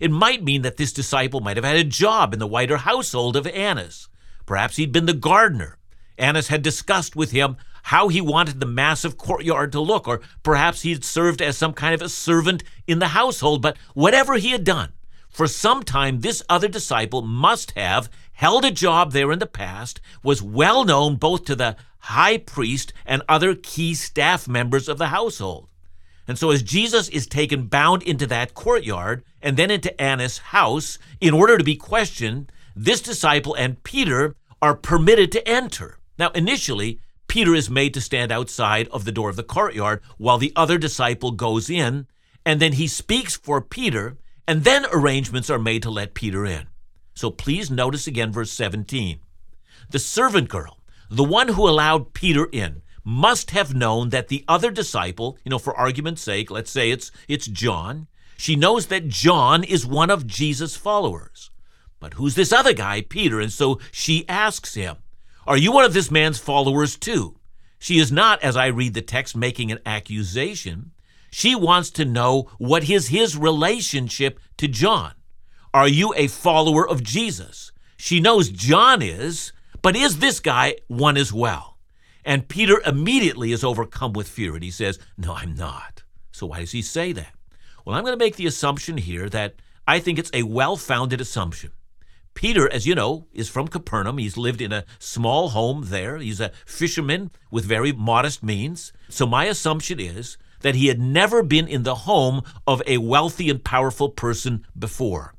It 0.00 0.10
might 0.10 0.42
mean 0.42 0.62
that 0.62 0.78
this 0.78 0.94
disciple 0.94 1.40
might 1.40 1.58
have 1.58 1.66
had 1.66 1.76
a 1.76 1.84
job 1.84 2.32
in 2.32 2.38
the 2.38 2.46
wider 2.46 2.78
household 2.78 3.36
of 3.36 3.46
Annas. 3.48 4.08
Perhaps 4.46 4.76
he'd 4.76 4.92
been 4.92 5.04
the 5.04 5.12
gardener. 5.12 5.76
Annas 6.16 6.48
had 6.48 6.62
discussed 6.62 7.14
with 7.14 7.30
him 7.32 7.58
how 7.84 8.08
he 8.08 8.20
wanted 8.20 8.60
the 8.60 8.66
massive 8.66 9.16
courtyard 9.16 9.72
to 9.72 9.80
look, 9.80 10.06
or 10.06 10.20
perhaps 10.42 10.82
he'd 10.82 11.04
served 11.04 11.40
as 11.40 11.56
some 11.56 11.72
kind 11.72 11.94
of 11.94 12.02
a 12.02 12.08
servant 12.08 12.62
in 12.86 12.98
the 12.98 13.08
household. 13.08 13.62
But 13.62 13.76
whatever 13.94 14.34
he 14.34 14.50
had 14.50 14.64
done, 14.64 14.92
for 15.28 15.46
some 15.46 15.82
time 15.82 16.20
this 16.20 16.42
other 16.48 16.68
disciple 16.68 17.22
must 17.22 17.72
have 17.72 18.10
held 18.32 18.64
a 18.64 18.70
job 18.70 19.12
there 19.12 19.32
in 19.32 19.38
the 19.38 19.46
past, 19.46 20.00
was 20.22 20.42
well 20.42 20.84
known 20.84 21.16
both 21.16 21.44
to 21.44 21.56
the 21.56 21.76
high 21.98 22.38
priest 22.38 22.92
and 23.04 23.22
other 23.28 23.54
key 23.54 23.94
staff 23.94 24.48
members 24.48 24.88
of 24.88 24.98
the 24.98 25.08
household. 25.08 25.68
And 26.26 26.38
so, 26.38 26.50
as 26.50 26.62
Jesus 26.62 27.08
is 27.08 27.26
taken 27.26 27.66
bound 27.66 28.02
into 28.02 28.26
that 28.26 28.54
courtyard 28.54 29.24
and 29.40 29.56
then 29.56 29.70
into 29.70 29.98
Annas' 30.00 30.38
house 30.38 30.98
in 31.20 31.32
order 31.32 31.56
to 31.56 31.64
be 31.64 31.74
questioned, 31.74 32.52
this 32.76 33.00
disciple 33.00 33.54
and 33.54 33.82
Peter 33.82 34.36
are 34.60 34.74
permitted 34.74 35.32
to 35.32 35.48
enter. 35.48 35.98
Now, 36.18 36.28
initially, 36.30 37.00
Peter 37.28 37.54
is 37.54 37.70
made 37.70 37.94
to 37.94 38.00
stand 38.00 38.32
outside 38.32 38.88
of 38.88 39.04
the 39.04 39.12
door 39.12 39.28
of 39.30 39.36
the 39.36 39.42
courtyard 39.42 40.00
while 40.16 40.38
the 40.38 40.52
other 40.56 40.78
disciple 40.78 41.30
goes 41.30 41.68
in, 41.70 42.06
and 42.44 42.60
then 42.60 42.72
he 42.72 42.86
speaks 42.86 43.36
for 43.36 43.60
Peter, 43.60 44.16
and 44.46 44.64
then 44.64 44.86
arrangements 44.90 45.50
are 45.50 45.58
made 45.58 45.82
to 45.82 45.90
let 45.90 46.14
Peter 46.14 46.46
in. 46.46 46.66
So 47.14 47.30
please 47.30 47.70
notice 47.70 48.06
again 48.06 48.32
verse 48.32 48.50
17. 48.52 49.20
The 49.90 49.98
servant 49.98 50.48
girl, 50.48 50.78
the 51.10 51.24
one 51.24 51.48
who 51.48 51.68
allowed 51.68 52.14
Peter 52.14 52.48
in, 52.50 52.82
must 53.04 53.50
have 53.52 53.74
known 53.74 54.08
that 54.10 54.28
the 54.28 54.44
other 54.48 54.70
disciple, 54.70 55.38
you 55.44 55.50
know, 55.50 55.58
for 55.58 55.76
argument's 55.76 56.22
sake, 56.22 56.50
let's 56.50 56.70
say 56.70 56.90
it's 56.90 57.10
it's 57.26 57.46
John, 57.46 58.06
she 58.36 58.54
knows 58.54 58.86
that 58.86 59.08
John 59.08 59.64
is 59.64 59.84
one 59.84 60.10
of 60.10 60.26
Jesus' 60.26 60.76
followers. 60.76 61.50
But 62.00 62.14
who's 62.14 62.36
this 62.36 62.52
other 62.52 62.72
guy, 62.72 63.02
Peter? 63.02 63.40
And 63.40 63.52
so 63.52 63.80
she 63.90 64.26
asks 64.28 64.74
him, 64.74 64.96
Are 65.48 65.56
you 65.56 65.72
one 65.72 65.86
of 65.86 65.94
this 65.94 66.10
man's 66.10 66.38
followers 66.38 66.94
too? 66.94 67.38
She 67.78 67.98
is 67.98 68.12
not, 68.12 68.44
as 68.44 68.54
I 68.54 68.66
read 68.66 68.92
the 68.92 69.00
text, 69.00 69.34
making 69.34 69.72
an 69.72 69.78
accusation. 69.86 70.92
She 71.30 71.54
wants 71.54 71.88
to 71.92 72.04
know 72.04 72.50
what 72.58 72.90
is 72.90 73.08
his 73.08 73.34
relationship 73.34 74.40
to 74.58 74.68
John. 74.68 75.14
Are 75.72 75.88
you 75.88 76.12
a 76.16 76.26
follower 76.26 76.86
of 76.86 77.02
Jesus? 77.02 77.72
She 77.96 78.20
knows 78.20 78.50
John 78.50 79.00
is, 79.00 79.54
but 79.80 79.96
is 79.96 80.18
this 80.18 80.38
guy 80.38 80.74
one 80.86 81.16
as 81.16 81.32
well? 81.32 81.78
And 82.26 82.46
Peter 82.46 82.82
immediately 82.84 83.50
is 83.52 83.64
overcome 83.64 84.12
with 84.12 84.28
fear 84.28 84.54
and 84.54 84.62
he 84.62 84.70
says, 84.70 84.98
No, 85.16 85.32
I'm 85.32 85.54
not. 85.54 86.02
So 86.30 86.48
why 86.48 86.60
does 86.60 86.72
he 86.72 86.82
say 86.82 87.12
that? 87.12 87.32
Well, 87.86 87.96
I'm 87.96 88.04
going 88.04 88.12
to 88.12 88.22
make 88.22 88.36
the 88.36 88.46
assumption 88.46 88.98
here 88.98 89.30
that 89.30 89.54
I 89.86 89.98
think 89.98 90.18
it's 90.18 90.30
a 90.34 90.42
well 90.42 90.76
founded 90.76 91.22
assumption. 91.22 91.70
Peter, 92.38 92.72
as 92.72 92.86
you 92.86 92.94
know, 92.94 93.26
is 93.32 93.48
from 93.48 93.66
Capernaum. 93.66 94.18
He's 94.18 94.36
lived 94.36 94.60
in 94.60 94.72
a 94.72 94.84
small 95.00 95.48
home 95.48 95.86
there. 95.86 96.18
He's 96.18 96.38
a 96.38 96.52
fisherman 96.64 97.32
with 97.50 97.64
very 97.64 97.90
modest 97.90 98.44
means. 98.44 98.92
So 99.08 99.26
my 99.26 99.46
assumption 99.46 99.98
is 99.98 100.38
that 100.60 100.76
he 100.76 100.86
had 100.86 101.00
never 101.00 101.42
been 101.42 101.66
in 101.66 101.82
the 101.82 102.06
home 102.06 102.42
of 102.64 102.80
a 102.86 102.98
wealthy 102.98 103.50
and 103.50 103.64
powerful 103.64 104.08
person 104.08 104.64
before. 104.78 105.34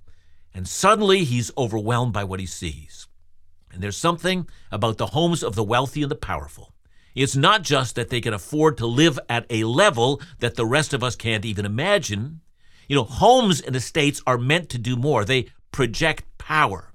And 0.54 0.68
suddenly 0.68 1.24
he's 1.24 1.54
overwhelmed 1.58 2.12
by 2.12 2.26
what 2.26 2.42
he 2.42 2.46
sees. 2.46 3.08
And 3.72 3.82
there's 3.82 3.96
something 3.96 4.50
about 4.70 4.98
the 4.98 5.08
homes 5.08 5.42
of 5.42 5.56
the 5.56 5.64
wealthy 5.64 6.02
and 6.02 6.12
the 6.12 6.16
powerful 6.16 6.74
it's 7.16 7.36
not 7.36 7.64
just 7.64 7.96
that 7.96 8.10
they 8.10 8.22
can 8.22 8.34
afford 8.34 8.78
to 8.78 8.86
live 8.86 9.20
at 9.28 9.46
a 9.50 9.64
level 9.64 10.22
that 10.40 10.56
the 10.56 10.66
rest 10.66 10.94
of 10.94 11.04
us 11.04 11.16
can't 11.16 11.46
even 11.46 11.66
imagine. 11.66 12.42
You 12.88 12.98
know, 12.98 13.04
homes 13.04 13.62
and 13.62 13.76
estates 13.76 14.22
are 14.28 14.38
meant 14.38 14.70
to 14.70 14.78
do 14.78 14.96
more. 14.96 15.26
They 15.26 15.48
project 15.72 16.24
power. 16.38 16.89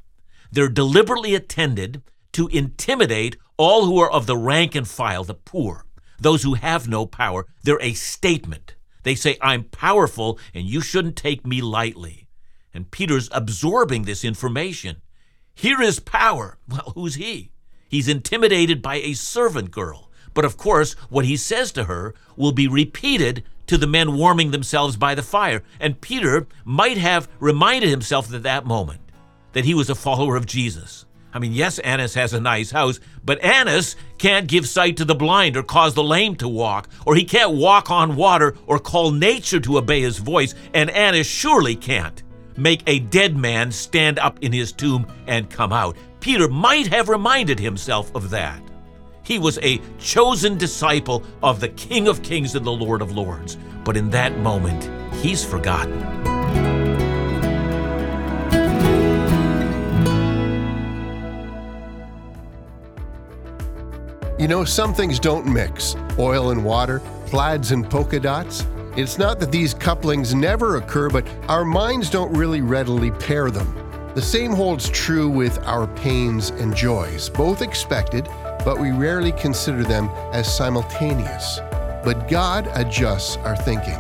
They're 0.55 0.69
deliberately 0.69 1.35
attended 1.35 2.01
to 2.33 2.47
intimidate 2.47 3.37
all 3.57 3.87
who 3.87 3.99
are 3.99 4.11
of 4.11 4.27
the 4.27 4.37
rank 4.37 4.77
and 4.77 4.87
file, 4.87 5.25
the 5.25 5.35
poor, 5.35 5.85
those 6.21 6.45
who 6.45 6.55
have 6.55 6.87
no 6.87 7.07
power. 7.07 7.47
They're 7.65 7.83
a 7.83 7.95
statement. 7.95 8.77
They 9.03 9.17
say, 9.17 9.37
I'm 9.43 9.65
powerful 9.65 10.39
and 10.55 10.65
you 10.65 10.81
shouldn't 10.81 11.17
take 11.17 11.45
me 11.45 11.61
lightly. 11.61 12.29
And 12.73 12.89
Peter's 12.93 13.29
absorbing 13.33 14.05
this 14.05 14.25
information. 14.25 15.03
Here 15.55 15.83
is 15.83 15.99
power. 15.99 16.59
Well, 16.69 16.93
who's 16.95 17.17
he? 17.17 17.51
He's 17.89 18.09
intimidated 18.09 18.81
by 18.81 18.97
a 18.97 19.15
servant 19.15 19.73
girl. 19.73 20.13
But 20.35 20.45
of 20.45 20.57
course, 20.57 20.93
what 21.11 21.25
he 21.25 21.37
says 21.37 21.73
to 21.73 21.85
her 21.85 22.15
will 22.37 22.53
be 22.53 22.69
repeated 22.69 23.43
to 23.67 23.77
the 23.77 23.89
men 23.89 24.17
warming 24.17 24.53
themselves 24.53 24.97
by 24.97 25.17
the 25.17 25.23
fire. 25.23 25.65
And 25.81 26.01
Peter 26.01 26.47
might 26.65 26.99
have 26.99 27.29
reminded 27.41 27.91
himself 27.91 28.33
at 28.33 28.45
that 28.45 28.67
moment 28.67 29.01
that 29.55 29.65
he 29.65 29.75
was 29.75 29.91
a 29.91 29.95
follower 29.95 30.37
of 30.37 30.47
Jesus. 30.47 31.07
I 31.33 31.41
mean, 31.41 31.53
yes, 31.53 31.81
Annas 31.81 32.15
has 32.15 32.33
a 32.33 32.41
nice 32.41 32.71
house, 32.71 33.01
but 33.25 33.43
Annas 33.43 33.97
can't 34.19 34.47
give 34.47 34.69
sight 34.69 34.97
to 34.99 35.05
the 35.05 35.17
blind 35.17 35.57
or 35.57 35.65
cause 35.65 35.95
the 35.95 36.05
lame 36.05 36.37
to 36.37 36.49
walk, 36.49 36.89
or 37.05 37.17
he 37.17 37.25
can't 37.25 37.57
walk 37.57 37.91
on 37.91 38.15
water 38.15 38.57
or 38.69 38.79
call 38.79 39.11
nature 39.11 39.59
to 39.59 39.79
obey 39.79 40.03
his 40.03 40.19
voice, 40.19 40.55
and 40.75 40.91
Annas 40.91 41.27
surely 41.27 41.75
can't 41.75 42.23
make 42.57 42.85
a 42.87 43.01
dead 43.01 43.37
man 43.37 43.73
stand 43.73 44.21
up 44.21 44.39
in 44.43 44.53
his 44.53 44.71
tomb 44.71 45.07
and 45.27 45.51
come 45.51 45.73
out. 45.73 45.97
Peter 46.21 46.49
might 46.49 46.87
have 46.87 47.09
reminded 47.09 47.59
himself 47.59 48.15
of 48.15 48.31
that. 48.31 48.63
He 49.25 49.41
was 49.41 49.59
a 49.63 49.81
chosen 49.99 50.57
disciple 50.57 51.25
of 51.43 51.59
the 51.59 51.69
King 51.71 52.07
of 52.07 52.23
Kings 52.23 52.55
and 52.55 52.65
the 52.65 52.71
Lord 52.71 53.03
of 53.03 53.17
Lords, 53.17 53.57
but 53.85 53.97
in 53.97 54.09
that 54.11 54.39
moment, 54.39 54.89
he's 55.17 55.45
forgotten. 55.45 56.34
You 64.45 64.49
know, 64.49 64.63
some 64.63 64.93
things 64.93 65.19
don't 65.19 65.47
mix 65.47 65.97
oil 66.19 66.51
and 66.51 66.63
water, 66.63 67.01
plaids 67.29 67.73
and 67.73 67.89
polka 67.89 68.21
dots. 68.21 68.67
It's 68.95 69.17
not 69.17 69.41
that 69.41 69.51
these 69.51 69.73
couplings 69.73 70.35
never 70.35 70.77
occur, 70.77 71.09
but 71.09 71.27
our 71.49 71.65
minds 71.65 72.11
don't 72.11 72.31
really 72.37 72.61
readily 72.61 73.11
pair 73.11 73.51
them. 73.51 73.75
The 74.15 74.21
same 74.21 74.53
holds 74.53 74.91
true 74.91 75.31
with 75.31 75.59
our 75.61 75.87
pains 75.87 76.51
and 76.51 76.77
joys, 76.77 77.31
both 77.31 77.63
expected, 77.63 78.29
but 78.67 78.79
we 78.79 78.91
rarely 78.91 79.33
consider 79.33 79.83
them 79.83 80.11
as 80.35 80.55
simultaneous. 80.55 81.61
But 82.05 82.29
God 82.29 82.71
adjusts 82.75 83.39
our 83.39 83.57
thinking. 83.57 83.97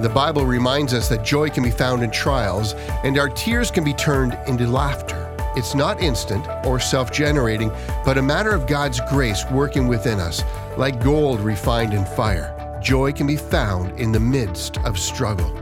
The 0.00 0.12
Bible 0.14 0.46
reminds 0.46 0.94
us 0.94 1.08
that 1.08 1.24
joy 1.24 1.50
can 1.50 1.64
be 1.64 1.72
found 1.72 2.04
in 2.04 2.12
trials, 2.12 2.74
and 3.02 3.18
our 3.18 3.30
tears 3.30 3.72
can 3.72 3.82
be 3.82 3.94
turned 3.94 4.38
into 4.46 4.68
laughter. 4.68 5.17
It's 5.58 5.74
not 5.74 6.00
instant 6.00 6.46
or 6.64 6.78
self 6.78 7.10
generating, 7.10 7.72
but 8.04 8.16
a 8.16 8.22
matter 8.22 8.52
of 8.52 8.68
God's 8.68 9.00
grace 9.08 9.44
working 9.50 9.88
within 9.88 10.20
us, 10.20 10.44
like 10.76 11.02
gold 11.02 11.40
refined 11.40 11.92
in 11.92 12.04
fire. 12.04 12.54
Joy 12.80 13.12
can 13.12 13.26
be 13.26 13.36
found 13.36 13.98
in 13.98 14.12
the 14.12 14.20
midst 14.20 14.78
of 14.84 14.96
struggle. 14.96 15.52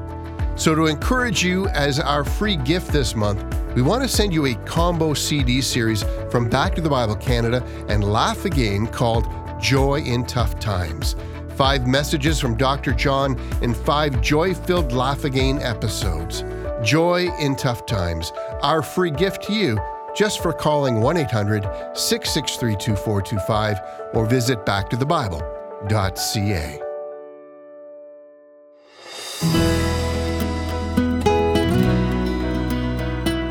So, 0.54 0.74
to 0.74 0.84
encourage 0.84 1.42
you 1.42 1.68
as 1.68 1.98
our 1.98 2.24
free 2.24 2.56
gift 2.56 2.92
this 2.92 3.16
month, 3.16 3.42
we 3.74 3.80
want 3.80 4.02
to 4.02 4.08
send 4.08 4.34
you 4.34 4.44
a 4.44 4.54
combo 4.66 5.14
CD 5.14 5.62
series 5.62 6.04
from 6.30 6.50
Back 6.50 6.74
to 6.74 6.82
the 6.82 6.90
Bible 6.90 7.16
Canada 7.16 7.64
and 7.88 8.04
Laugh 8.04 8.44
Again 8.44 8.88
called 8.88 9.26
Joy 9.62 10.00
in 10.00 10.26
Tough 10.26 10.58
Times. 10.60 11.16
Five 11.54 11.86
messages 11.86 12.38
from 12.38 12.58
Dr. 12.58 12.92
John 12.92 13.40
in 13.62 13.72
five 13.72 14.20
joy 14.20 14.52
filled 14.52 14.92
Laugh 14.92 15.24
Again 15.24 15.58
episodes. 15.62 16.44
Joy 16.86 17.28
in 17.40 17.56
Tough 17.56 17.84
Times, 17.84 18.32
our 18.62 18.80
free 18.80 19.10
gift 19.10 19.42
to 19.44 19.52
you 19.52 19.76
just 20.14 20.40
for 20.40 20.52
calling 20.52 21.00
1 21.00 21.16
800 21.16 21.64
663 21.94 22.76
2425 22.76 23.80
or 24.14 24.24
visit 24.24 24.64
backtothebible.ca. 24.64 26.80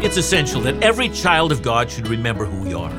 It's 0.02 0.16
essential 0.16 0.62
that 0.62 0.82
every 0.82 1.10
child 1.10 1.52
of 1.52 1.62
God 1.62 1.92
should 1.92 2.08
remember 2.08 2.46
who 2.46 2.62
we 2.62 2.74
are. 2.74 2.96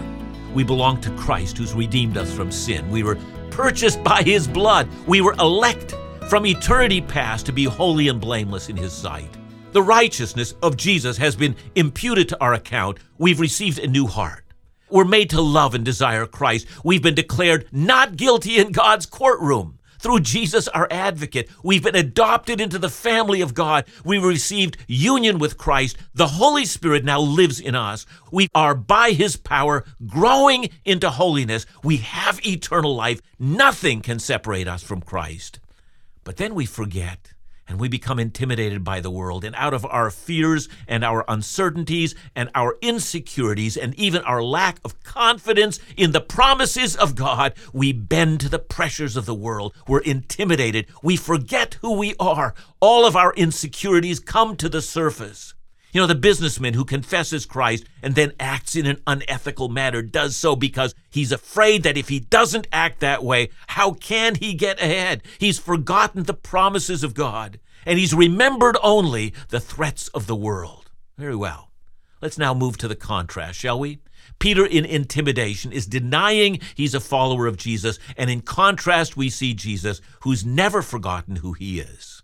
We 0.53 0.65
belong 0.65 1.01
to 1.01 1.11
Christ 1.13 1.57
who's 1.57 1.73
redeemed 1.73 2.19
us 2.19 2.31
from 2.31 2.53
sin. 2.53 2.91
We 2.91 3.03
were 3.03 3.17
purchased 3.51 4.05
by 4.05 4.23
his 4.23 4.47
blood. 4.47 4.87
We 5.07 5.23
were 5.23 5.35
elect 5.39 5.95
from 6.29 6.45
eternity 6.45 7.01
past 7.01 7.47
to 7.47 7.53
be 7.53 7.65
holy 7.65 8.09
and 8.09 8.21
blameless 8.21 8.69
in 8.69 8.77
his 8.77 8.93
sight. 8.93 9.35
The 9.77 9.83
righteousness 9.83 10.55
of 10.63 10.79
Jesus 10.79 11.19
has 11.19 11.37
been 11.37 11.55
imputed 11.75 12.31
to 12.31 12.41
our 12.41 12.55
account. 12.55 12.97
We've 13.19 13.39
received 13.39 13.79
a 13.79 13.87
new 13.87 14.07
heart. 14.07 14.43
We're 14.89 15.05
made 15.05 15.29
to 15.31 15.43
love 15.43 15.75
and 15.75 15.85
desire 15.85 16.25
Christ. 16.25 16.67
We've 16.83 17.03
been 17.03 17.15
declared 17.15 17.69
not 17.71 18.17
guilty 18.17 18.57
in 18.57 18.73
God's 18.73 19.05
courtroom. 19.05 19.79
Through 19.99 20.21
Jesus, 20.21 20.67
our 20.69 20.89
advocate, 20.91 21.51
we've 21.63 21.83
been 21.83 21.95
adopted 21.95 22.59
into 22.59 22.79
the 22.79 22.89
family 22.89 23.43
of 23.43 23.53
God. 23.53 23.85
We 24.03 24.17
received 24.17 24.79
union 24.89 25.39
with 25.39 25.59
Christ. 25.59 25.99
The 26.15 26.29
Holy 26.29 26.65
Spirit 26.65 27.05
now 27.05 27.21
lives 27.21 27.61
in 27.61 27.75
us. 27.75 28.07
We 28.33 28.49
are, 28.55 28.75
by 28.75 29.11
His 29.11 29.37
power, 29.37 29.85
growing 30.07 30.71
into 30.87 31.11
holiness. 31.11 31.67
We 31.85 31.99
have 31.99 32.41
eternal 32.47 32.97
life. 32.97 33.21
Nothing 33.39 34.01
can 34.01 34.21
separate 34.21 34.69
us 34.69 34.83
from 34.83 35.03
Christ. 35.03 35.61
But 36.25 36.39
then 36.39 36.55
we 36.55 36.65
forget 36.65 37.35
and 37.69 37.81
we 37.81 37.89
become 37.89 38.19
intimidated 38.19 38.85
by 38.85 39.01
the 39.01 39.11
world. 39.11 39.45
And 39.45 39.55
out 39.57 39.75
of 39.75 39.85
our 39.87 40.11
fears 40.11 40.69
and 40.87 41.05
our 41.05 41.25
uncertainties 41.29 42.15
and 42.35 42.51
our 42.55 42.77
insecurities 42.81 43.77
and 43.77 43.95
even 43.95 44.23
our 44.23 44.43
lack 44.43 44.79
of 44.85 45.03
confidence 45.03 45.81
in 45.97 46.13
the 46.13 46.21
promises 46.21 46.97
of 46.97 47.15
God, 47.15 47.55
we 47.73 47.93
bend 47.93 48.41
to 48.41 48.49
the 48.49 48.59
pressures 48.59 49.17
of 49.17 49.27
the 49.27 49.35
world. 49.35 49.75
We're 49.87 50.01
intimidated. 50.01 50.87
We 51.03 51.17
forget 51.17 51.79
who 51.81 51.97
we 51.97 52.15
are. 52.21 52.55
All 52.81 53.05
of 53.05 53.17
our 53.17 53.33
insecurities 53.35 54.21
come 54.21 54.57
to 54.57 54.69
the 54.69 54.83
surface. 54.83 55.55
You 55.93 56.01
know, 56.01 56.07
the 56.07 56.15
businessman 56.15 56.75
who 56.75 56.85
confesses 56.85 57.47
Christ 57.47 57.85
and 58.03 58.15
then 58.15 58.33
acts 58.39 58.77
in 58.77 58.87
an 58.87 59.01
unethical 59.07 59.69
manner 59.69 60.03
does 60.03 60.37
so 60.37 60.55
because 60.55 60.95
he's 61.11 61.33
afraid 61.33 61.85
that 61.85 61.97
if 61.97 62.09
he 62.09 62.21
doesn't 62.21 62.67
act 62.73 63.01
that 63.01 63.25
way, 63.25 63.49
how 63.69 63.93
can 63.93 64.35
he 64.35 64.53
get 64.55 64.81
ahead? 64.81 65.23
He's 65.39 65.59
forgotten 65.59 66.25
the 66.25 66.35
promises 66.35 67.03
of 67.03 67.15
God 67.15 67.59
and 67.87 67.99
he's 67.99 68.13
remembered 68.13 68.77
only 68.83 69.33
the 69.49 69.61
threats 69.61 70.09
of 70.09 70.27
the 70.27 70.37
world. 70.37 70.91
Very 71.17 71.37
well. 71.37 71.71
Let's 72.21 72.37
now 72.37 72.53
move 72.53 72.77
to 72.79 72.89
the 72.89 72.97
contrast, 72.97 73.59
shall 73.59 73.79
we? 73.79 74.01
Peter, 74.39 74.67
in 74.67 74.85
intimidation, 74.85 75.73
is 75.73 75.87
denying 75.87 76.61
he's 76.75 76.95
a 76.95 77.01
follower 77.01 77.47
of 77.47 77.57
Jesus, 77.57 77.99
and 78.17 78.29
in 78.29 78.41
contrast, 78.41 79.17
we 79.17 79.31
see 79.31 79.55
Jesus, 79.55 80.01
who's 80.23 80.45
never 80.45 80.83
forgotten 80.83 81.37
who 81.37 81.53
he 81.53 81.81
is. 81.81 82.23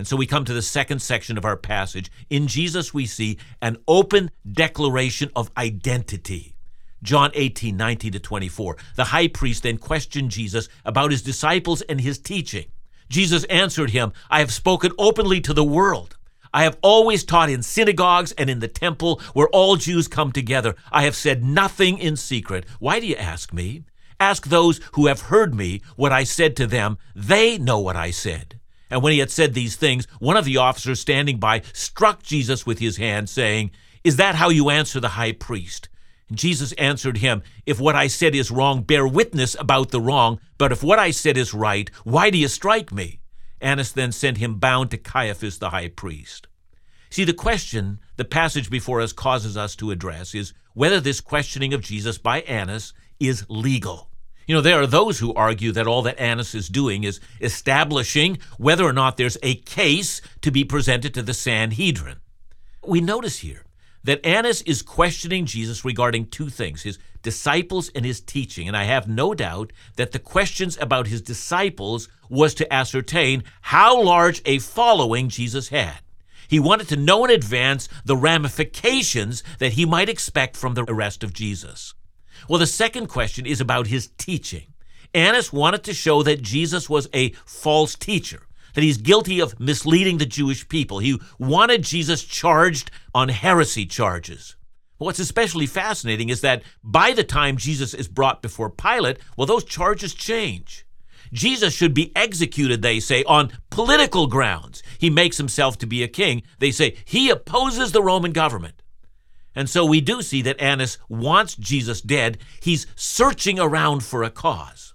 And 0.00 0.06
so 0.06 0.16
we 0.16 0.26
come 0.26 0.46
to 0.46 0.54
the 0.54 0.62
second 0.62 1.00
section 1.00 1.36
of 1.36 1.44
our 1.44 1.58
passage. 1.58 2.10
In 2.30 2.46
Jesus, 2.46 2.94
we 2.94 3.04
see 3.04 3.36
an 3.60 3.76
open 3.86 4.30
declaration 4.50 5.30
of 5.36 5.50
identity. 5.58 6.56
John 7.02 7.30
18, 7.34 7.76
19 7.76 8.12
to 8.12 8.18
24. 8.18 8.78
The 8.96 9.04
high 9.04 9.28
priest 9.28 9.64
then 9.64 9.76
questioned 9.76 10.30
Jesus 10.30 10.70
about 10.86 11.10
his 11.10 11.20
disciples 11.20 11.82
and 11.82 12.00
his 12.00 12.18
teaching. 12.18 12.64
Jesus 13.10 13.44
answered 13.50 13.90
him, 13.90 14.14
I 14.30 14.38
have 14.38 14.54
spoken 14.54 14.92
openly 14.96 15.38
to 15.42 15.52
the 15.52 15.62
world. 15.62 16.16
I 16.54 16.62
have 16.62 16.78
always 16.80 17.22
taught 17.22 17.50
in 17.50 17.62
synagogues 17.62 18.32
and 18.32 18.48
in 18.48 18.60
the 18.60 18.68
temple 18.68 19.20
where 19.34 19.50
all 19.50 19.76
Jews 19.76 20.08
come 20.08 20.32
together. 20.32 20.76
I 20.90 21.02
have 21.02 21.14
said 21.14 21.44
nothing 21.44 21.98
in 21.98 22.16
secret. 22.16 22.64
Why 22.78 23.00
do 23.00 23.06
you 23.06 23.16
ask 23.16 23.52
me? 23.52 23.84
Ask 24.18 24.46
those 24.46 24.80
who 24.94 25.08
have 25.08 25.20
heard 25.20 25.54
me 25.54 25.82
what 25.96 26.10
I 26.10 26.24
said 26.24 26.56
to 26.56 26.66
them. 26.66 26.96
They 27.14 27.58
know 27.58 27.80
what 27.80 27.96
I 27.96 28.12
said. 28.12 28.59
And 28.90 29.02
when 29.02 29.12
he 29.12 29.20
had 29.20 29.30
said 29.30 29.54
these 29.54 29.76
things, 29.76 30.06
one 30.18 30.36
of 30.36 30.44
the 30.44 30.56
officers 30.56 31.00
standing 31.00 31.38
by 31.38 31.62
struck 31.72 32.22
Jesus 32.22 32.66
with 32.66 32.80
his 32.80 32.96
hand, 32.96 33.28
saying, 33.30 33.70
Is 34.02 34.16
that 34.16 34.34
how 34.34 34.48
you 34.48 34.68
answer 34.68 35.00
the 35.00 35.10
high 35.10 35.32
priest? 35.32 35.88
And 36.28 36.36
Jesus 36.36 36.72
answered 36.72 37.18
him, 37.18 37.42
If 37.66 37.78
what 37.78 37.94
I 37.94 38.08
said 38.08 38.34
is 38.34 38.50
wrong, 38.50 38.82
bear 38.82 39.06
witness 39.06 39.56
about 39.58 39.90
the 39.90 40.00
wrong. 40.00 40.40
But 40.58 40.72
if 40.72 40.82
what 40.82 40.98
I 40.98 41.10
said 41.10 41.36
is 41.36 41.54
right, 41.54 41.90
why 42.04 42.30
do 42.30 42.38
you 42.38 42.48
strike 42.48 42.92
me? 42.92 43.20
Annas 43.60 43.92
then 43.92 44.10
sent 44.10 44.38
him 44.38 44.58
bound 44.58 44.90
to 44.90 44.96
Caiaphas 44.96 45.58
the 45.58 45.70
high 45.70 45.88
priest. 45.88 46.48
See, 47.10 47.24
the 47.24 47.32
question 47.32 48.00
the 48.16 48.24
passage 48.24 48.70
before 48.70 49.00
us 49.00 49.12
causes 49.12 49.56
us 49.56 49.74
to 49.76 49.90
address 49.90 50.34
is 50.34 50.54
whether 50.74 51.00
this 51.00 51.20
questioning 51.20 51.74
of 51.74 51.82
Jesus 51.82 52.18
by 52.18 52.40
Annas 52.42 52.92
is 53.18 53.44
legal. 53.48 54.09
You 54.50 54.56
know, 54.56 54.62
there 54.62 54.82
are 54.82 54.86
those 54.88 55.20
who 55.20 55.32
argue 55.32 55.70
that 55.70 55.86
all 55.86 56.02
that 56.02 56.18
Annas 56.18 56.56
is 56.56 56.68
doing 56.68 57.04
is 57.04 57.20
establishing 57.40 58.40
whether 58.58 58.82
or 58.82 58.92
not 58.92 59.16
there's 59.16 59.38
a 59.44 59.54
case 59.54 60.20
to 60.40 60.50
be 60.50 60.64
presented 60.64 61.14
to 61.14 61.22
the 61.22 61.34
Sanhedrin. 61.34 62.16
We 62.84 63.00
notice 63.00 63.38
here 63.38 63.64
that 64.02 64.26
Annas 64.26 64.62
is 64.62 64.82
questioning 64.82 65.46
Jesus 65.46 65.84
regarding 65.84 66.26
two 66.26 66.48
things 66.48 66.82
his 66.82 66.98
disciples 67.22 67.90
and 67.94 68.04
his 68.04 68.20
teaching. 68.20 68.66
And 68.66 68.76
I 68.76 68.82
have 68.82 69.06
no 69.06 69.34
doubt 69.34 69.72
that 69.94 70.10
the 70.10 70.18
questions 70.18 70.76
about 70.80 71.06
his 71.06 71.22
disciples 71.22 72.08
was 72.28 72.52
to 72.54 72.72
ascertain 72.72 73.44
how 73.60 74.02
large 74.02 74.42
a 74.44 74.58
following 74.58 75.28
Jesus 75.28 75.68
had. 75.68 76.00
He 76.48 76.58
wanted 76.58 76.88
to 76.88 76.96
know 76.96 77.24
in 77.24 77.30
advance 77.30 77.88
the 78.04 78.16
ramifications 78.16 79.44
that 79.60 79.74
he 79.74 79.86
might 79.86 80.08
expect 80.08 80.56
from 80.56 80.74
the 80.74 80.84
arrest 80.88 81.22
of 81.22 81.32
Jesus. 81.32 81.94
Well, 82.48 82.58
the 82.58 82.66
second 82.66 83.06
question 83.06 83.46
is 83.46 83.60
about 83.60 83.86
his 83.86 84.08
teaching. 84.18 84.72
Annas 85.14 85.52
wanted 85.52 85.82
to 85.84 85.94
show 85.94 86.22
that 86.22 86.42
Jesus 86.42 86.88
was 86.88 87.08
a 87.12 87.30
false 87.44 87.96
teacher, 87.96 88.46
that 88.74 88.84
he's 88.84 88.98
guilty 88.98 89.40
of 89.40 89.58
misleading 89.58 90.18
the 90.18 90.26
Jewish 90.26 90.68
people. 90.68 91.00
He 91.00 91.20
wanted 91.38 91.82
Jesus 91.82 92.22
charged 92.22 92.90
on 93.14 93.28
heresy 93.28 93.86
charges. 93.86 94.56
what's 94.98 95.18
especially 95.18 95.66
fascinating 95.66 96.28
is 96.28 96.42
that 96.42 96.62
by 96.84 97.12
the 97.12 97.24
time 97.24 97.56
Jesus 97.56 97.94
is 97.94 98.06
brought 98.06 98.42
before 98.42 98.68
Pilate, 98.68 99.18
well, 99.36 99.46
those 99.46 99.64
charges 99.64 100.14
change. 100.14 100.84
Jesus 101.32 101.74
should 101.74 101.94
be 101.94 102.12
executed, 102.14 102.82
they 102.82 103.00
say, 103.00 103.24
on 103.24 103.52
political 103.70 104.26
grounds. 104.26 104.82
He 104.98 105.10
makes 105.10 105.38
himself 105.38 105.78
to 105.78 105.86
be 105.86 106.02
a 106.02 106.08
king. 106.08 106.42
They 106.58 106.70
say 106.70 106.96
he 107.04 107.30
opposes 107.30 107.92
the 107.92 108.02
Roman 108.02 108.32
government. 108.32 108.82
And 109.54 109.68
so 109.68 109.84
we 109.84 110.00
do 110.00 110.22
see 110.22 110.42
that 110.42 110.60
Annas 110.60 110.98
wants 111.08 111.56
Jesus 111.56 112.00
dead. 112.00 112.38
He's 112.60 112.86
searching 112.94 113.58
around 113.58 114.04
for 114.04 114.22
a 114.22 114.30
cause. 114.30 114.94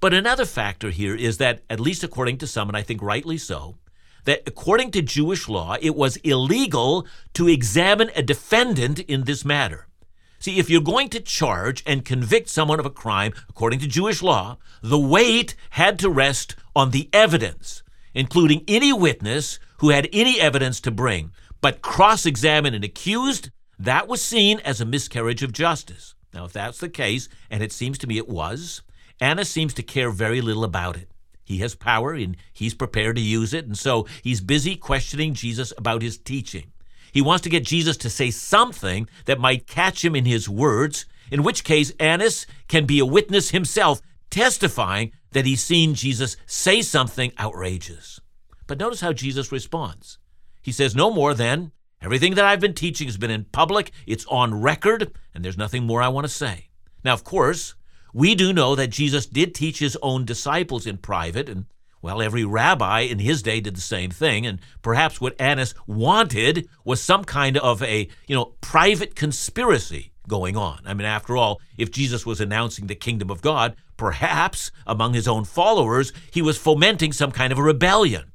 But 0.00 0.12
another 0.12 0.44
factor 0.44 0.90
here 0.90 1.14
is 1.14 1.38
that, 1.38 1.62
at 1.70 1.80
least 1.80 2.04
according 2.04 2.38
to 2.38 2.46
some, 2.46 2.68
and 2.68 2.76
I 2.76 2.82
think 2.82 3.00
rightly 3.00 3.38
so, 3.38 3.78
that 4.24 4.42
according 4.46 4.90
to 4.90 5.02
Jewish 5.02 5.48
law, 5.48 5.76
it 5.80 5.94
was 5.94 6.16
illegal 6.18 7.06
to 7.34 7.48
examine 7.48 8.10
a 8.14 8.22
defendant 8.22 8.98
in 9.00 9.24
this 9.24 9.44
matter. 9.44 9.86
See, 10.38 10.58
if 10.58 10.68
you're 10.68 10.82
going 10.82 11.08
to 11.10 11.20
charge 11.20 11.82
and 11.86 12.04
convict 12.04 12.48
someone 12.48 12.78
of 12.78 12.86
a 12.86 12.90
crime, 12.90 13.32
according 13.48 13.78
to 13.80 13.86
Jewish 13.86 14.22
law, 14.22 14.58
the 14.82 14.98
weight 14.98 15.54
had 15.70 15.98
to 16.00 16.10
rest 16.10 16.56
on 16.74 16.90
the 16.90 17.08
evidence, 17.12 17.82
including 18.14 18.64
any 18.68 18.92
witness 18.92 19.58
who 19.78 19.90
had 19.90 20.08
any 20.12 20.40
evidence 20.40 20.80
to 20.82 20.90
bring. 20.90 21.30
But 21.60 21.80
cross 21.80 22.26
examine 22.26 22.74
an 22.74 22.84
accused, 22.84 23.50
that 23.78 24.08
was 24.08 24.22
seen 24.22 24.60
as 24.60 24.80
a 24.80 24.86
miscarriage 24.86 25.42
of 25.42 25.52
justice. 25.52 26.14
Now, 26.32 26.44
if 26.44 26.52
that's 26.52 26.78
the 26.78 26.88
case, 26.88 27.28
and 27.50 27.62
it 27.62 27.72
seems 27.72 27.98
to 27.98 28.06
me 28.06 28.18
it 28.18 28.28
was, 28.28 28.82
Annas 29.20 29.48
seems 29.48 29.74
to 29.74 29.82
care 29.82 30.10
very 30.10 30.40
little 30.40 30.64
about 30.64 30.96
it. 30.96 31.10
He 31.44 31.58
has 31.58 31.74
power 31.74 32.12
and 32.12 32.36
he's 32.52 32.74
prepared 32.74 33.16
to 33.16 33.22
use 33.22 33.54
it, 33.54 33.66
and 33.66 33.78
so 33.78 34.06
he's 34.22 34.40
busy 34.40 34.76
questioning 34.76 35.34
Jesus 35.34 35.72
about 35.78 36.02
his 36.02 36.18
teaching. 36.18 36.72
He 37.12 37.22
wants 37.22 37.42
to 37.44 37.48
get 37.48 37.64
Jesus 37.64 37.96
to 37.98 38.10
say 38.10 38.30
something 38.30 39.08
that 39.24 39.40
might 39.40 39.66
catch 39.66 40.04
him 40.04 40.16
in 40.16 40.26
his 40.26 40.48
words, 40.48 41.06
in 41.30 41.42
which 41.42 41.64
case 41.64 41.92
Annas 42.00 42.46
can 42.68 42.84
be 42.84 42.98
a 42.98 43.06
witness 43.06 43.50
himself, 43.50 44.02
testifying 44.28 45.12
that 45.32 45.46
he's 45.46 45.62
seen 45.62 45.94
Jesus 45.94 46.36
say 46.46 46.82
something 46.82 47.32
outrageous. 47.38 48.20
But 48.66 48.78
notice 48.78 49.00
how 49.00 49.12
Jesus 49.12 49.52
responds. 49.52 50.18
He 50.62 50.72
says, 50.72 50.96
No 50.96 51.10
more 51.10 51.32
than, 51.32 51.72
everything 52.00 52.34
that 52.34 52.44
I've 52.44 52.60
been 52.60 52.74
teaching 52.74 53.08
has 53.08 53.16
been 53.16 53.30
in 53.30 53.44
public, 53.44 53.92
it's 54.06 54.26
on 54.26 54.60
record, 54.60 55.12
and 55.34 55.44
there's 55.44 55.58
nothing 55.58 55.84
more 55.84 56.02
I 56.02 56.08
want 56.08 56.26
to 56.26 56.32
say. 56.32 56.68
Now, 57.04 57.14
of 57.14 57.24
course, 57.24 57.74
we 58.12 58.34
do 58.34 58.52
know 58.52 58.74
that 58.74 58.88
Jesus 58.88 59.26
did 59.26 59.54
teach 59.54 59.78
his 59.78 59.98
own 60.02 60.24
disciples 60.24 60.86
in 60.86 60.98
private, 60.98 61.48
and 61.48 61.66
well, 62.02 62.22
every 62.22 62.44
rabbi 62.44 63.00
in 63.00 63.18
his 63.18 63.42
day 63.42 63.60
did 63.60 63.76
the 63.76 63.80
same 63.80 64.10
thing, 64.10 64.46
and 64.46 64.60
perhaps 64.82 65.20
what 65.20 65.40
Annas 65.40 65.74
wanted 65.86 66.68
was 66.84 67.00
some 67.00 67.24
kind 67.24 67.58
of 67.58 67.82
a, 67.82 68.08
you 68.26 68.34
know, 68.34 68.54
private 68.60 69.14
conspiracy 69.14 70.12
going 70.28 70.56
on. 70.56 70.80
I 70.84 70.94
mean, 70.94 71.06
after 71.06 71.36
all, 71.36 71.60
if 71.76 71.90
Jesus 71.90 72.24
was 72.24 72.40
announcing 72.40 72.86
the 72.86 72.94
kingdom 72.94 73.30
of 73.30 73.42
God, 73.42 73.76
perhaps 73.96 74.70
among 74.86 75.14
his 75.14 75.28
own 75.28 75.44
followers, 75.44 76.12
he 76.30 76.42
was 76.42 76.58
fomenting 76.58 77.12
some 77.12 77.32
kind 77.32 77.52
of 77.52 77.58
a 77.58 77.62
rebellion. 77.62 78.32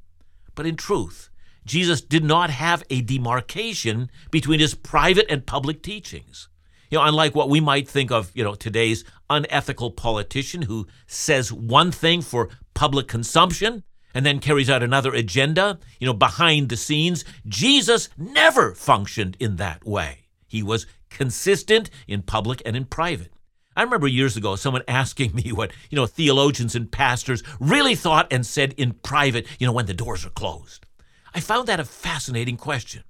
But 0.54 0.66
in 0.66 0.76
truth, 0.76 1.30
Jesus 1.64 2.00
did 2.00 2.24
not 2.24 2.50
have 2.50 2.82
a 2.90 3.00
demarcation 3.02 4.10
between 4.30 4.60
his 4.60 4.74
private 4.74 5.26
and 5.28 5.46
public 5.46 5.82
teachings. 5.82 6.48
You 6.90 6.98
know, 6.98 7.04
unlike 7.04 7.34
what 7.34 7.48
we 7.48 7.60
might 7.60 7.88
think 7.88 8.10
of, 8.10 8.30
you 8.34 8.44
know, 8.44 8.54
today's 8.54 9.04
unethical 9.30 9.92
politician 9.92 10.62
who 10.62 10.86
says 11.06 11.52
one 11.52 11.90
thing 11.90 12.20
for 12.20 12.50
public 12.74 13.08
consumption 13.08 13.82
and 14.14 14.26
then 14.26 14.40
carries 14.40 14.68
out 14.68 14.82
another 14.82 15.14
agenda, 15.14 15.78
you 15.98 16.06
know, 16.06 16.12
behind 16.12 16.68
the 16.68 16.76
scenes, 16.76 17.24
Jesus 17.46 18.10
never 18.18 18.74
functioned 18.74 19.36
in 19.40 19.56
that 19.56 19.86
way. 19.86 20.26
He 20.46 20.62
was 20.62 20.86
consistent 21.08 21.88
in 22.06 22.22
public 22.22 22.60
and 22.66 22.76
in 22.76 22.84
private. 22.84 23.32
I 23.74 23.82
remember 23.82 24.06
years 24.06 24.36
ago 24.36 24.56
someone 24.56 24.82
asking 24.86 25.34
me 25.34 25.50
what, 25.52 25.72
you 25.88 25.96
know, 25.96 26.06
theologians 26.06 26.74
and 26.74 26.92
pastors 26.92 27.42
really 27.58 27.94
thought 27.94 28.30
and 28.30 28.44
said 28.44 28.74
in 28.76 28.92
private, 28.92 29.46
you 29.58 29.66
know, 29.66 29.72
when 29.72 29.86
the 29.86 29.94
doors 29.94 30.26
are 30.26 30.30
closed. 30.30 30.84
I 31.34 31.40
found 31.40 31.68
that 31.68 31.80
a 31.80 31.84
fascinating 31.84 32.56
question. 32.56 33.04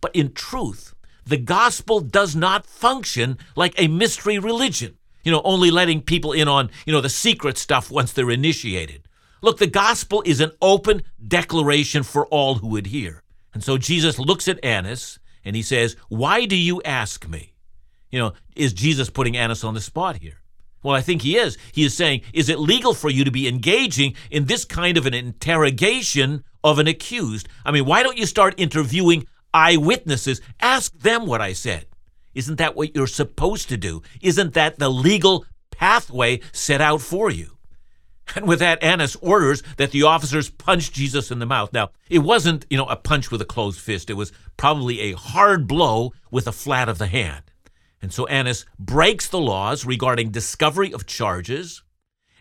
But 0.00 0.14
in 0.14 0.32
truth, 0.32 0.94
the 1.24 1.36
gospel 1.36 2.00
does 2.00 2.34
not 2.34 2.66
function 2.66 3.38
like 3.54 3.74
a 3.78 3.88
mystery 3.88 4.38
religion, 4.38 4.96
you 5.22 5.30
know, 5.30 5.42
only 5.44 5.70
letting 5.70 6.02
people 6.02 6.32
in 6.32 6.48
on, 6.48 6.70
you 6.86 6.92
know, 6.92 7.00
the 7.00 7.08
secret 7.08 7.58
stuff 7.58 7.90
once 7.90 8.12
they're 8.12 8.30
initiated. 8.30 9.02
Look, 9.42 9.58
the 9.58 9.66
gospel 9.66 10.22
is 10.26 10.40
an 10.40 10.52
open 10.60 11.02
declaration 11.26 12.02
for 12.02 12.26
all 12.26 12.56
who 12.56 12.68
would 12.68 12.88
hear. 12.88 13.22
And 13.54 13.64
so 13.64 13.78
Jesus 13.78 14.18
looks 14.18 14.48
at 14.48 14.62
Annas 14.64 15.18
and 15.44 15.56
he 15.56 15.62
says, 15.62 15.96
Why 16.08 16.46
do 16.46 16.56
you 16.56 16.82
ask 16.82 17.28
me? 17.28 17.54
You 18.10 18.18
know, 18.18 18.32
is 18.56 18.72
Jesus 18.72 19.10
putting 19.10 19.36
Annas 19.36 19.64
on 19.64 19.74
the 19.74 19.80
spot 19.80 20.16
here? 20.16 20.39
Well, 20.82 20.94
I 20.94 21.02
think 21.02 21.22
he 21.22 21.36
is. 21.36 21.58
He 21.72 21.84
is 21.84 21.94
saying, 21.94 22.22
Is 22.32 22.48
it 22.48 22.58
legal 22.58 22.94
for 22.94 23.10
you 23.10 23.24
to 23.24 23.30
be 23.30 23.48
engaging 23.48 24.14
in 24.30 24.46
this 24.46 24.64
kind 24.64 24.96
of 24.96 25.06
an 25.06 25.14
interrogation 25.14 26.44
of 26.64 26.78
an 26.78 26.86
accused? 26.86 27.48
I 27.64 27.70
mean, 27.70 27.84
why 27.84 28.02
don't 28.02 28.18
you 28.18 28.26
start 28.26 28.54
interviewing 28.56 29.26
eyewitnesses. 29.52 30.40
Ask 30.60 30.98
them 30.98 31.26
what 31.26 31.40
I 31.40 31.52
said. 31.52 31.86
Isn't 32.34 32.56
that 32.56 32.76
what 32.76 32.94
you're 32.94 33.06
supposed 33.06 33.68
to 33.70 33.76
do? 33.76 34.02
Isn't 34.20 34.54
that 34.54 34.78
the 34.78 34.88
legal 34.88 35.44
pathway 35.70 36.40
set 36.52 36.80
out 36.80 37.00
for 37.00 37.30
you? 37.30 37.56
And 38.36 38.46
with 38.46 38.60
that, 38.60 38.82
Annas 38.82 39.16
orders 39.16 39.64
that 39.76 39.90
the 39.90 40.04
officers 40.04 40.50
punch 40.50 40.92
Jesus 40.92 41.32
in 41.32 41.40
the 41.40 41.46
mouth. 41.46 41.72
Now, 41.72 41.90
it 42.08 42.20
wasn't, 42.20 42.64
you 42.70 42.78
know, 42.78 42.86
a 42.86 42.94
punch 42.94 43.32
with 43.32 43.42
a 43.42 43.46
closed 43.46 43.80
fist. 43.80 44.08
It 44.08 44.14
was 44.14 44.32
probably 44.56 45.00
a 45.00 45.16
hard 45.16 45.66
blow 45.66 46.12
with 46.30 46.44
the 46.44 46.52
flat 46.52 46.88
of 46.88 46.98
the 46.98 47.08
hand. 47.08 47.49
And 48.02 48.12
so 48.12 48.26
Annas 48.26 48.64
breaks 48.78 49.28
the 49.28 49.40
laws 49.40 49.84
regarding 49.84 50.30
discovery 50.30 50.92
of 50.92 51.06
charges, 51.06 51.82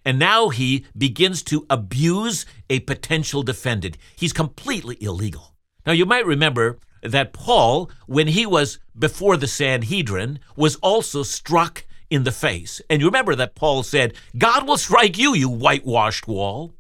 and 0.06 0.18
now 0.18 0.50
he 0.50 0.86
begins 0.98 1.44
to 1.44 1.66
abuse 1.70 2.46
a 2.70 2.80
potential 2.82 3.44
defendant. 3.44 3.98
He's 4.16 4.34
completely 4.34 4.98
illegal. 5.02 5.56
Now, 5.86 5.92
you 5.92 6.06
might 6.06 6.26
remember 6.26 6.80
that 7.04 7.34
Paul, 7.34 7.92
when 8.08 8.28
he 8.28 8.46
was 8.46 8.80
before 8.98 9.38
the 9.38 9.48
Sanhedrin, 9.48 10.40
was 10.56 10.76
also 10.78 11.24
struck 11.24 11.86
in 12.10 12.24
the 12.24 12.32
face. 12.32 12.82
And 12.90 13.02
you 13.02 13.08
remember 13.08 13.36
that 13.36 13.56
Paul 13.56 13.84
said, 13.84 14.14
God 14.38 14.68
will 14.68 14.78
strike 14.78 15.18
you, 15.18 15.36
you 15.36 15.50
whitewashed 15.50 16.28
wall. 16.28 16.74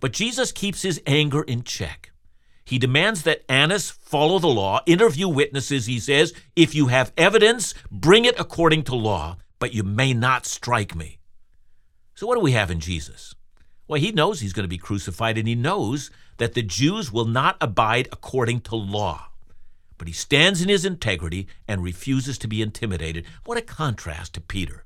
But 0.00 0.12
Jesus 0.12 0.52
keeps 0.52 0.82
his 0.82 1.00
anger 1.06 1.42
in 1.42 1.64
check. 1.64 2.12
He 2.68 2.78
demands 2.78 3.22
that 3.22 3.44
Annas 3.48 3.90
follow 3.90 4.38
the 4.38 4.46
law, 4.46 4.80
interview 4.86 5.26
witnesses. 5.28 5.86
He 5.86 5.98
says, 5.98 6.34
If 6.54 6.74
you 6.74 6.88
have 6.88 7.12
evidence, 7.16 7.74
bring 7.90 8.24
it 8.24 8.38
according 8.38 8.84
to 8.84 8.94
law, 8.94 9.38
but 9.58 9.72
you 9.72 9.82
may 9.82 10.12
not 10.12 10.46
strike 10.46 10.94
me. 10.94 11.18
So, 12.14 12.26
what 12.26 12.34
do 12.34 12.40
we 12.40 12.52
have 12.52 12.70
in 12.70 12.80
Jesus? 12.80 13.34
Well, 13.86 14.00
he 14.00 14.12
knows 14.12 14.40
he's 14.40 14.52
going 14.52 14.64
to 14.64 14.68
be 14.68 14.78
crucified, 14.78 15.38
and 15.38 15.48
he 15.48 15.54
knows 15.54 16.10
that 16.36 16.52
the 16.52 16.62
Jews 16.62 17.10
will 17.10 17.24
not 17.24 17.56
abide 17.60 18.08
according 18.12 18.60
to 18.62 18.76
law 18.76 19.28
but 19.98 20.06
he 20.06 20.14
stands 20.14 20.62
in 20.62 20.68
his 20.68 20.84
integrity 20.84 21.48
and 21.66 21.82
refuses 21.82 22.38
to 22.38 22.48
be 22.48 22.62
intimidated. 22.62 23.26
What 23.44 23.58
a 23.58 23.62
contrast 23.62 24.34
to 24.34 24.40
Peter. 24.40 24.84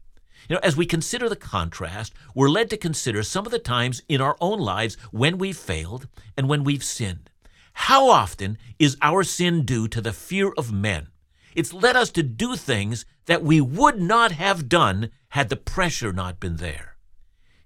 You 0.49 0.57
know, 0.57 0.61
as 0.65 0.77
we 0.77 0.87
consider 0.87 1.29
the 1.29 1.37
contrast, 1.37 2.13
we're 2.35 2.49
led 2.49 2.69
to 2.71 2.77
consider 2.77 3.23
some 3.23 3.47
of 3.47 3.53
the 3.53 3.59
times 3.59 4.03
in 4.09 4.21
our 4.21 4.37
own 4.41 4.59
lives 4.59 4.97
when 5.13 5.39
we've 5.39 5.57
failed 5.57 6.09
and 6.37 6.49
when 6.49 6.65
we've 6.65 6.83
sinned. 6.83 7.31
How 7.75 8.09
often 8.09 8.59
is 8.79 8.97
our 9.03 9.23
sin 9.23 9.65
due 9.65 9.89
to 9.89 10.01
the 10.01 10.13
fear 10.13 10.53
of 10.57 10.73
men? 10.73 11.09
It's 11.55 11.73
led 11.73 11.97
us 11.97 12.11
to 12.11 12.23
do 12.23 12.57
things 12.57 13.05
that 13.27 13.43
we 13.43 13.61
would 13.61 14.01
not 14.01 14.33
have 14.33 14.69
done 14.69 15.11
had 15.31 15.49
the 15.49 15.57
pressure 15.57 16.13
not 16.13 16.41
been 16.41 16.57
there. 16.57 16.97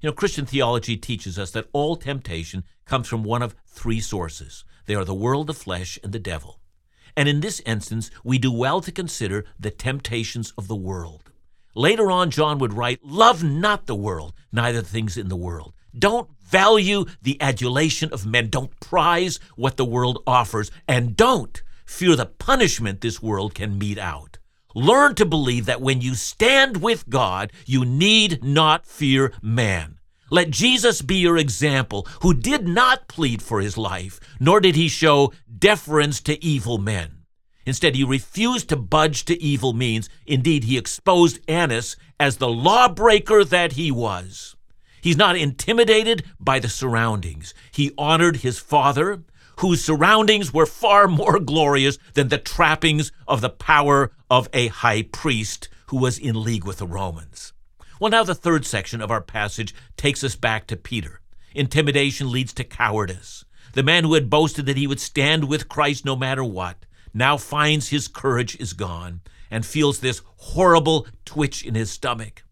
You 0.01 0.09
know, 0.09 0.13
Christian 0.13 0.47
theology 0.47 0.97
teaches 0.97 1.39
us 1.39 1.51
that 1.53 1.69
all 1.73 1.97
temptation 1.97 2.65
comes 2.85 3.09
from 3.09 3.23
one 3.23 3.43
of 3.43 3.55
three 3.67 4.01
sources. 4.01 4.65
They 4.87 4.95
are 4.95 5.05
the 5.05 5.15
world, 5.15 5.47
the 5.47 5.55
flesh, 5.55 5.99
and 6.03 6.13
the 6.13 6.19
devil. 6.19 6.61
And 7.17 7.29
in 7.29 7.41
this 7.41 7.61
instance, 7.61 8.11
we 8.23 8.39
do 8.39 8.53
well 8.53 8.81
to 8.83 8.93
consider 8.93 9.45
the 9.59 9.71
temptations 9.71 10.53
of 10.59 10.69
the 10.69 10.77
world. 10.77 11.31
Later 11.75 12.11
on, 12.11 12.31
John 12.31 12.59
would 12.59 12.75
write, 12.75 13.05
Love 13.05 13.43
not 13.43 13.87
the 13.87 13.95
world, 13.95 14.33
neither 14.53 14.83
things 14.83 15.17
in 15.17 15.29
the 15.29 15.37
world. 15.37 15.75
Don't 15.99 16.29
value 16.47 17.05
the 17.23 17.41
adulation 17.41 18.13
of 18.13 18.27
men. 18.27 18.49
Don't 18.49 18.79
prize 18.81 19.39
what 19.57 19.77
the 19.77 19.85
world 19.85 20.23
offers. 20.27 20.71
And 20.89 21.17
don't 21.17 21.63
fear 21.85 22.17
the 22.17 22.27
punishment 22.27 23.01
this 23.01 23.23
world 23.23 23.55
can 23.55 23.79
mete 23.79 23.99
out. 23.99 24.39
Learn 24.75 25.15
to 25.15 25.25
believe 25.25 25.67
that 25.67 25.81
when 25.81 26.01
you 26.01 26.15
stand 26.15 26.83
with 26.83 27.09
God, 27.09 27.51
you 27.65 27.85
need 27.85 28.45
not 28.45 28.87
fear 28.87 29.33
man. 29.41 29.99
Let 30.31 30.51
Jesus 30.51 31.03
be 31.03 31.17
your 31.17 31.37
example, 31.37 32.07
who 32.23 32.35
did 32.35 32.67
not 32.67 33.07
plead 33.07 33.41
for 33.41 33.61
his 33.61 33.79
life, 33.79 34.19
nor 34.41 34.61
did 34.61 34.75
he 34.75 34.89
show 34.89 35.33
deference 35.59 36.21
to 36.23 36.45
evil 36.45 36.79
men. 36.79 37.23
Instead, 37.65 37.95
he 37.95 38.05
refused 38.05 38.69
to 38.69 38.77
budge 38.77 39.25
to 39.27 39.41
evil 39.43 39.73
means. 39.73 40.09
Indeed, 40.27 40.65
he 40.65 40.77
exposed 40.77 41.39
Annas 41.49 41.97
as 42.19 42.37
the 42.37 42.49
lawbreaker 42.49 43.45
that 43.45 43.73
he 43.73 43.91
was. 43.91 44.56
He's 45.07 45.17
not 45.17 45.37
intimidated 45.37 46.25
by 46.41 46.59
the 46.59 46.69
surroundings. 46.69 47.55
He 47.71 47.93
honored 47.97 48.39
his 48.39 48.59
father, 48.59 49.23
whose 49.61 49.85
surroundings 49.85 50.53
were 50.53 50.67
far 50.67 51.07
more 51.07 51.39
glorious 51.39 51.97
than 52.15 52.27
the 52.27 52.39
trappings 52.39 53.13
of 53.29 53.41
the 53.41 53.49
power 53.49 54.11
of 54.29 54.49
a 54.53 54.67
high 54.67 55.03
priest 55.03 55.69
who 55.91 55.99
was 55.99 56.19
in 56.19 56.43
league 56.43 56.65
with 56.65 56.79
the 56.79 56.89
Romans. 56.89 57.53
Well, 58.01 58.11
now 58.11 58.25
the 58.25 58.35
third 58.35 58.67
section 58.67 59.01
of 59.01 59.13
our 59.13 59.21
passage 59.21 59.73
takes 59.97 60.25
us 60.25 60.35
back 60.35 60.67
to 60.67 60.77
Peter. 60.77 61.21
Intimidation 61.55 62.33
leads 62.33 62.53
to 62.55 62.65
cowardice. 62.65 63.45
The 63.75 63.85
man 63.85 64.03
who 64.03 64.15
had 64.15 64.29
boasted 64.29 64.67
that 64.67 64.77
he 64.77 64.89
would 64.89 64.99
stand 64.99 65.45
with 65.45 65.69
Christ 65.69 66.05
no 66.05 66.17
matter 66.17 66.43
what 66.43 66.85
now 67.15 67.37
finds 67.37 67.91
his 67.91 68.09
courage 68.09 68.57
is 68.59 68.73
gone 68.73 69.21
and 69.53 69.65
feels 69.65 70.01
this 70.01 70.23
horrible 70.35 71.07
twitch 71.25 71.65
in 71.65 71.77
his 71.77 71.93
stomach. 71.93 72.43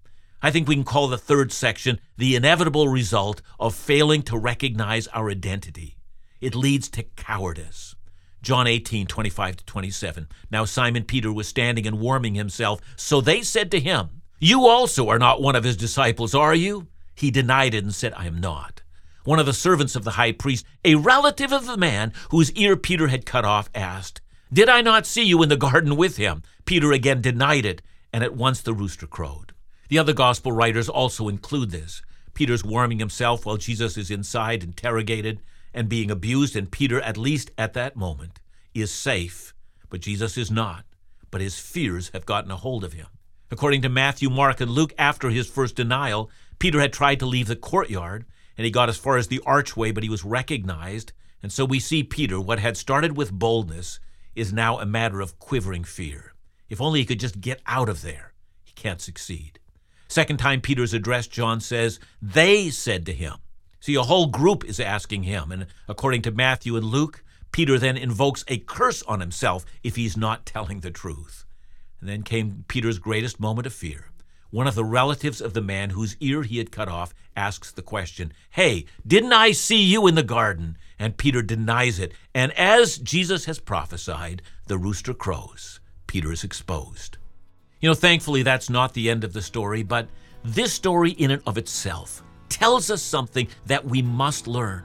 I 0.44 0.50
think 0.50 0.68
we 0.68 0.74
can 0.74 0.84
call 0.84 1.08
the 1.08 1.16
third 1.16 1.52
section 1.52 1.98
the 2.18 2.36
inevitable 2.36 2.88
result 2.88 3.40
of 3.58 3.74
failing 3.74 4.20
to 4.24 4.36
recognize 4.36 5.06
our 5.06 5.30
identity. 5.30 5.96
It 6.38 6.54
leads 6.54 6.90
to 6.90 7.04
cowardice. 7.16 7.94
John 8.42 8.66
18, 8.66 9.06
25 9.06 9.56
to 9.56 9.64
27. 9.64 10.28
Now 10.50 10.66
Simon 10.66 11.04
Peter 11.04 11.32
was 11.32 11.48
standing 11.48 11.86
and 11.86 11.98
warming 11.98 12.34
himself. 12.34 12.82
So 12.94 13.22
they 13.22 13.40
said 13.40 13.70
to 13.70 13.80
him, 13.80 14.20
You 14.38 14.66
also 14.66 15.08
are 15.08 15.18
not 15.18 15.40
one 15.40 15.56
of 15.56 15.64
his 15.64 15.78
disciples, 15.78 16.34
are 16.34 16.54
you? 16.54 16.88
He 17.14 17.30
denied 17.30 17.72
it 17.72 17.82
and 17.82 17.94
said, 17.94 18.12
I 18.12 18.26
am 18.26 18.38
not. 18.38 18.82
One 19.24 19.38
of 19.38 19.46
the 19.46 19.54
servants 19.54 19.96
of 19.96 20.04
the 20.04 20.10
high 20.10 20.32
priest, 20.32 20.66
a 20.84 20.96
relative 20.96 21.54
of 21.54 21.64
the 21.64 21.78
man 21.78 22.12
whose 22.32 22.52
ear 22.52 22.76
Peter 22.76 23.08
had 23.08 23.24
cut 23.24 23.46
off, 23.46 23.70
asked, 23.74 24.20
Did 24.52 24.68
I 24.68 24.82
not 24.82 25.06
see 25.06 25.22
you 25.24 25.42
in 25.42 25.48
the 25.48 25.56
garden 25.56 25.96
with 25.96 26.18
him? 26.18 26.42
Peter 26.66 26.92
again 26.92 27.22
denied 27.22 27.64
it, 27.64 27.80
and 28.12 28.22
at 28.22 28.36
once 28.36 28.60
the 28.60 28.74
rooster 28.74 29.06
crowed. 29.06 29.53
The 29.88 29.98
other 29.98 30.12
gospel 30.12 30.52
writers 30.52 30.88
also 30.88 31.28
include 31.28 31.70
this. 31.70 32.02
Peter's 32.32 32.64
warming 32.64 32.98
himself 32.98 33.46
while 33.46 33.56
Jesus 33.56 33.96
is 33.96 34.10
inside, 34.10 34.64
interrogated 34.64 35.40
and 35.74 35.88
being 35.88 36.10
abused, 36.10 36.56
and 36.56 36.70
Peter, 36.70 37.00
at 37.00 37.16
least 37.16 37.50
at 37.58 37.74
that 37.74 37.96
moment, 37.96 38.40
is 38.74 38.92
safe, 38.92 39.52
but 39.90 40.00
Jesus 40.00 40.38
is 40.38 40.50
not. 40.50 40.84
But 41.30 41.40
his 41.40 41.58
fears 41.58 42.10
have 42.14 42.26
gotten 42.26 42.50
a 42.50 42.56
hold 42.56 42.84
of 42.84 42.92
him. 42.92 43.08
According 43.50 43.82
to 43.82 43.88
Matthew, 43.88 44.30
Mark, 44.30 44.60
and 44.60 44.70
Luke, 44.70 44.94
after 44.96 45.30
his 45.30 45.48
first 45.48 45.74
denial, 45.74 46.30
Peter 46.58 46.80
had 46.80 46.92
tried 46.92 47.18
to 47.20 47.26
leave 47.26 47.48
the 47.48 47.56
courtyard, 47.56 48.24
and 48.56 48.64
he 48.64 48.70
got 48.70 48.88
as 48.88 48.96
far 48.96 49.16
as 49.16 49.26
the 49.26 49.42
archway, 49.44 49.90
but 49.90 50.04
he 50.04 50.08
was 50.08 50.24
recognized. 50.24 51.12
And 51.42 51.52
so 51.52 51.64
we 51.64 51.80
see 51.80 52.04
Peter, 52.04 52.40
what 52.40 52.60
had 52.60 52.76
started 52.76 53.16
with 53.16 53.32
boldness, 53.32 53.98
is 54.34 54.52
now 54.52 54.78
a 54.78 54.86
matter 54.86 55.20
of 55.20 55.38
quivering 55.38 55.84
fear. 55.84 56.34
If 56.68 56.80
only 56.80 57.00
he 57.00 57.06
could 57.06 57.20
just 57.20 57.40
get 57.40 57.60
out 57.66 57.88
of 57.88 58.02
there. 58.02 58.32
He 58.62 58.72
can't 58.72 59.00
succeed. 59.00 59.58
Second 60.08 60.36
time 60.36 60.60
Peter's 60.60 60.94
addressed, 60.94 61.30
John 61.30 61.60
says, 61.60 61.98
they 62.20 62.70
said 62.70 63.06
to 63.06 63.12
him. 63.12 63.34
See, 63.80 63.96
a 63.96 64.02
whole 64.02 64.26
group 64.26 64.64
is 64.64 64.80
asking 64.80 65.24
him. 65.24 65.52
And 65.52 65.66
according 65.88 66.22
to 66.22 66.30
Matthew 66.30 66.76
and 66.76 66.86
Luke, 66.86 67.22
Peter 67.52 67.78
then 67.78 67.96
invokes 67.96 68.44
a 68.48 68.58
curse 68.58 69.02
on 69.02 69.20
himself 69.20 69.64
if 69.82 69.96
he's 69.96 70.16
not 70.16 70.46
telling 70.46 70.80
the 70.80 70.90
truth. 70.90 71.44
And 72.00 72.08
then 72.08 72.22
came 72.22 72.64
Peter's 72.66 72.98
greatest 72.98 73.38
moment 73.38 73.66
of 73.66 73.72
fear. 73.72 74.10
One 74.50 74.66
of 74.66 74.74
the 74.74 74.84
relatives 74.84 75.40
of 75.40 75.52
the 75.52 75.60
man 75.60 75.90
whose 75.90 76.16
ear 76.20 76.42
he 76.44 76.58
had 76.58 76.70
cut 76.70 76.88
off 76.88 77.12
asks 77.36 77.72
the 77.72 77.82
question, 77.82 78.32
Hey, 78.50 78.86
didn't 79.06 79.32
I 79.32 79.52
see 79.52 79.82
you 79.82 80.06
in 80.06 80.14
the 80.14 80.22
garden? 80.22 80.78
And 80.98 81.16
Peter 81.16 81.42
denies 81.42 81.98
it. 81.98 82.12
And 82.34 82.52
as 82.52 82.98
Jesus 82.98 83.46
has 83.46 83.58
prophesied, 83.58 84.42
the 84.66 84.78
rooster 84.78 85.12
crows. 85.12 85.80
Peter 86.06 86.30
is 86.32 86.44
exposed. 86.44 87.18
You 87.84 87.90
know, 87.90 87.94
thankfully, 87.94 88.42
that's 88.42 88.70
not 88.70 88.94
the 88.94 89.10
end 89.10 89.24
of 89.24 89.34
the 89.34 89.42
story, 89.42 89.82
but 89.82 90.08
this 90.42 90.72
story 90.72 91.10
in 91.10 91.32
and 91.32 91.42
of 91.46 91.58
itself 91.58 92.22
tells 92.48 92.90
us 92.90 93.02
something 93.02 93.46
that 93.66 93.84
we 93.84 94.00
must 94.00 94.46
learn. 94.46 94.84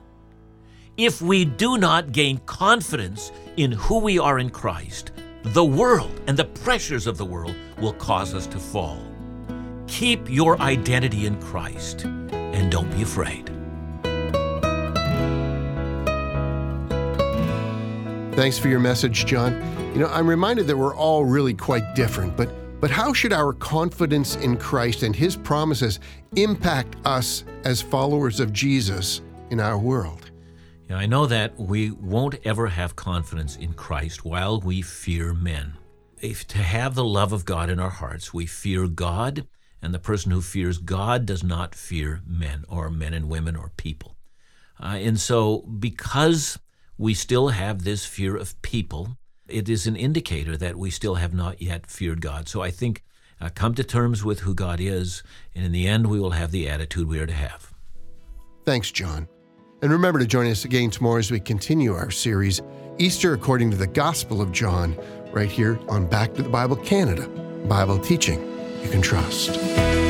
If 0.98 1.22
we 1.22 1.46
do 1.46 1.78
not 1.78 2.12
gain 2.12 2.40
confidence 2.40 3.32
in 3.56 3.72
who 3.72 4.00
we 4.00 4.20
are 4.20 4.38
in 4.38 4.50
Christ, 4.50 5.14
the 5.44 5.64
world 5.64 6.20
and 6.28 6.36
the 6.36 6.44
pressures 6.44 7.08
of 7.08 7.18
the 7.18 7.24
world 7.24 7.56
will 7.78 7.94
cause 7.94 8.34
us 8.34 8.46
to 8.48 8.60
fall. 8.60 9.02
Keep 9.88 10.30
your 10.30 10.60
identity 10.60 11.26
in 11.26 11.42
Christ 11.42 12.04
and 12.04 12.70
don't 12.70 12.92
be 12.92 13.04
afraid. 13.04 13.50
Thanks 18.36 18.60
for 18.60 18.68
your 18.68 18.82
message, 18.82 19.26
John. 19.26 19.54
You 19.94 20.02
know, 20.02 20.08
I'm 20.08 20.28
reminded 20.28 20.68
that 20.68 20.76
we're 20.76 20.98
all 20.98 21.24
really 21.24 21.54
quite 21.54 21.96
different, 21.96 22.36
but 22.36 22.59
but 22.80 22.92
how 22.92 23.14
should 23.14 23.34
our 23.34 23.54
confidence 23.54 24.36
in 24.38 24.56
Christ 24.58 25.04
and 25.04 25.16
his 25.16 25.36
promises 25.36 26.00
impact 26.36 26.96
us 27.06 27.44
as 27.64 27.82
followers 27.82 28.40
of 28.40 28.54
Jesus 28.54 29.22
in 29.50 29.60
our 29.60 29.78
world? 29.78 30.32
Yeah, 30.90 30.98
I 30.98 31.06
know 31.06 31.26
that 31.26 31.60
we 31.60 31.92
won't 31.92 32.40
ever 32.46 32.68
have 32.68 32.96
confidence 32.96 33.58
in 33.58 33.74
Christ 33.74 34.26
while 34.26 34.60
we 34.60 34.82
fear 34.82 35.34
men. 35.34 35.74
If 36.22 36.48
to 36.48 36.58
have 36.58 36.96
the 36.96 37.04
love 37.04 37.32
of 37.32 37.46
God 37.46 37.70
in 37.70 37.80
our 37.80 37.90
hearts, 37.90 38.34
we 38.34 38.46
fear 38.46 38.88
God, 38.88 39.48
and 39.82 39.94
the 39.94 40.00
person 40.00 40.32
who 40.32 40.42
fears 40.42 40.78
God 40.78 41.26
does 41.26 41.44
not 41.44 41.76
fear 41.76 42.22
men 42.26 42.66
or 42.68 42.90
men 42.90 43.14
and 43.14 43.30
women 43.30 43.56
or 43.56 43.72
people. 43.78 44.16
Uh, 44.82 44.98
and 45.00 45.20
so, 45.20 45.60
because 45.62 46.58
we 46.98 47.14
still 47.14 47.50
have 47.50 47.84
this 47.84 48.06
fear 48.06 48.36
of 48.36 48.60
people, 48.62 49.18
it 49.50 49.70
is 49.70 49.88
an 49.88 49.96
indicator 49.96 50.58
that 50.58 50.78
we 50.78 50.90
still 50.90 51.16
have 51.16 51.34
not 51.34 51.62
yet 51.62 51.88
feared 51.88 52.22
God. 52.22 52.48
So 52.48 52.62
I 52.62 52.72
think 52.72 53.04
uh, 53.42 53.50
come 53.54 53.74
to 53.76 53.84
terms 53.84 54.24
with 54.24 54.42
who 54.42 54.54
God 54.54 54.80
is, 54.80 55.24
and 55.56 55.66
in 55.66 55.72
the 55.72 55.88
end, 55.88 56.08
we 56.08 56.20
will 56.20 56.32
have 56.32 56.52
the 56.52 56.70
attitude 56.70 57.08
we 57.08 57.20
are 57.20 57.28
to 57.28 57.34
have. 57.34 57.74
Thanks, 58.66 58.92
John. 58.92 59.28
And 59.82 59.92
remember 59.92 60.20
to 60.20 60.28
join 60.28 60.48
us 60.48 60.66
again 60.66 60.90
tomorrow 60.90 61.20
as 61.20 61.32
we 61.32 61.40
continue 61.40 61.94
our 61.94 62.12
series, 62.12 62.62
Easter 62.98 63.34
according 63.34 63.72
to 63.72 63.78
the 63.78 63.88
Gospel 63.88 64.42
of 64.42 64.52
John, 64.52 64.98
right 65.32 65.50
here 65.50 65.80
on 65.88 66.06
Back 66.06 66.34
to 66.34 66.44
the 66.44 66.50
Bible 66.50 66.76
Canada, 66.76 67.28
Bible 67.68 67.98
teaching 67.98 68.50
you 68.84 68.90
can 68.90 69.02
trust. 69.02 70.09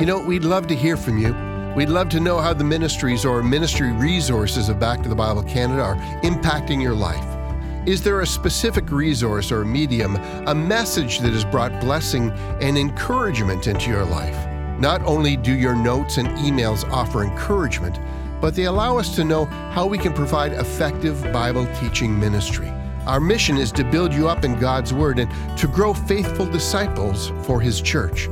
You 0.00 0.06
know, 0.06 0.18
we'd 0.18 0.44
love 0.44 0.66
to 0.68 0.74
hear 0.74 0.96
from 0.96 1.18
you. 1.18 1.34
We'd 1.76 1.90
love 1.90 2.08
to 2.08 2.20
know 2.20 2.38
how 2.38 2.54
the 2.54 2.64
ministries 2.64 3.26
or 3.26 3.42
ministry 3.42 3.92
resources 3.92 4.70
of 4.70 4.80
Back 4.80 5.02
to 5.02 5.10
the 5.10 5.14
Bible 5.14 5.42
Canada 5.42 5.82
are 5.82 5.96
impacting 6.22 6.80
your 6.80 6.94
life. 6.94 7.22
Is 7.86 8.02
there 8.02 8.22
a 8.22 8.26
specific 8.26 8.90
resource 8.90 9.52
or 9.52 9.62
medium, 9.62 10.16
a 10.46 10.54
message 10.54 11.18
that 11.18 11.34
has 11.34 11.44
brought 11.44 11.82
blessing 11.82 12.30
and 12.62 12.78
encouragement 12.78 13.66
into 13.66 13.90
your 13.90 14.06
life? 14.06 14.34
Not 14.80 15.02
only 15.02 15.36
do 15.36 15.52
your 15.52 15.74
notes 15.74 16.16
and 16.16 16.28
emails 16.38 16.90
offer 16.90 17.22
encouragement, 17.22 17.98
but 18.40 18.54
they 18.54 18.64
allow 18.64 18.96
us 18.96 19.14
to 19.16 19.24
know 19.24 19.44
how 19.44 19.86
we 19.86 19.98
can 19.98 20.14
provide 20.14 20.54
effective 20.54 21.22
Bible 21.30 21.68
teaching 21.78 22.18
ministry. 22.18 22.70
Our 23.04 23.20
mission 23.20 23.58
is 23.58 23.70
to 23.72 23.84
build 23.84 24.14
you 24.14 24.30
up 24.30 24.46
in 24.46 24.58
God's 24.58 24.94
Word 24.94 25.18
and 25.18 25.58
to 25.58 25.68
grow 25.68 25.92
faithful 25.92 26.46
disciples 26.46 27.32
for 27.42 27.60
His 27.60 27.82
church. 27.82 28.30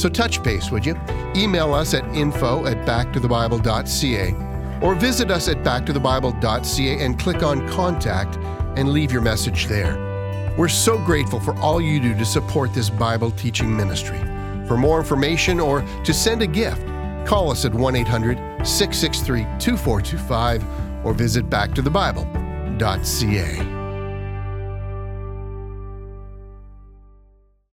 So 0.00 0.08
touch 0.08 0.42
base, 0.42 0.70
would 0.70 0.86
you? 0.86 0.98
Email 1.36 1.74
us 1.74 1.92
at 1.92 2.06
info 2.16 2.64
at 2.64 2.86
backtothebible.ca 2.86 4.80
or 4.80 4.94
visit 4.94 5.30
us 5.30 5.46
at 5.46 5.58
backtothebible.ca 5.58 7.04
and 7.04 7.18
click 7.18 7.42
on 7.42 7.68
Contact 7.68 8.38
and 8.78 8.88
leave 8.88 9.12
your 9.12 9.20
message 9.20 9.66
there. 9.66 10.54
We're 10.56 10.68
so 10.68 10.96
grateful 11.04 11.38
for 11.38 11.54
all 11.56 11.82
you 11.82 12.00
do 12.00 12.14
to 12.14 12.24
support 12.24 12.72
this 12.72 12.88
Bible 12.88 13.30
teaching 13.32 13.76
ministry. 13.76 14.16
For 14.66 14.78
more 14.78 15.00
information 15.00 15.60
or 15.60 15.82
to 15.82 16.14
send 16.14 16.40
a 16.40 16.46
gift, 16.46 16.80
call 17.26 17.50
us 17.50 17.66
at 17.66 17.74
1 17.74 17.96
800 17.96 18.38
663 18.66 19.42
2425 19.58 20.64
or 21.04 21.12
visit 21.12 21.50
backtothebible.ca. 21.50 23.79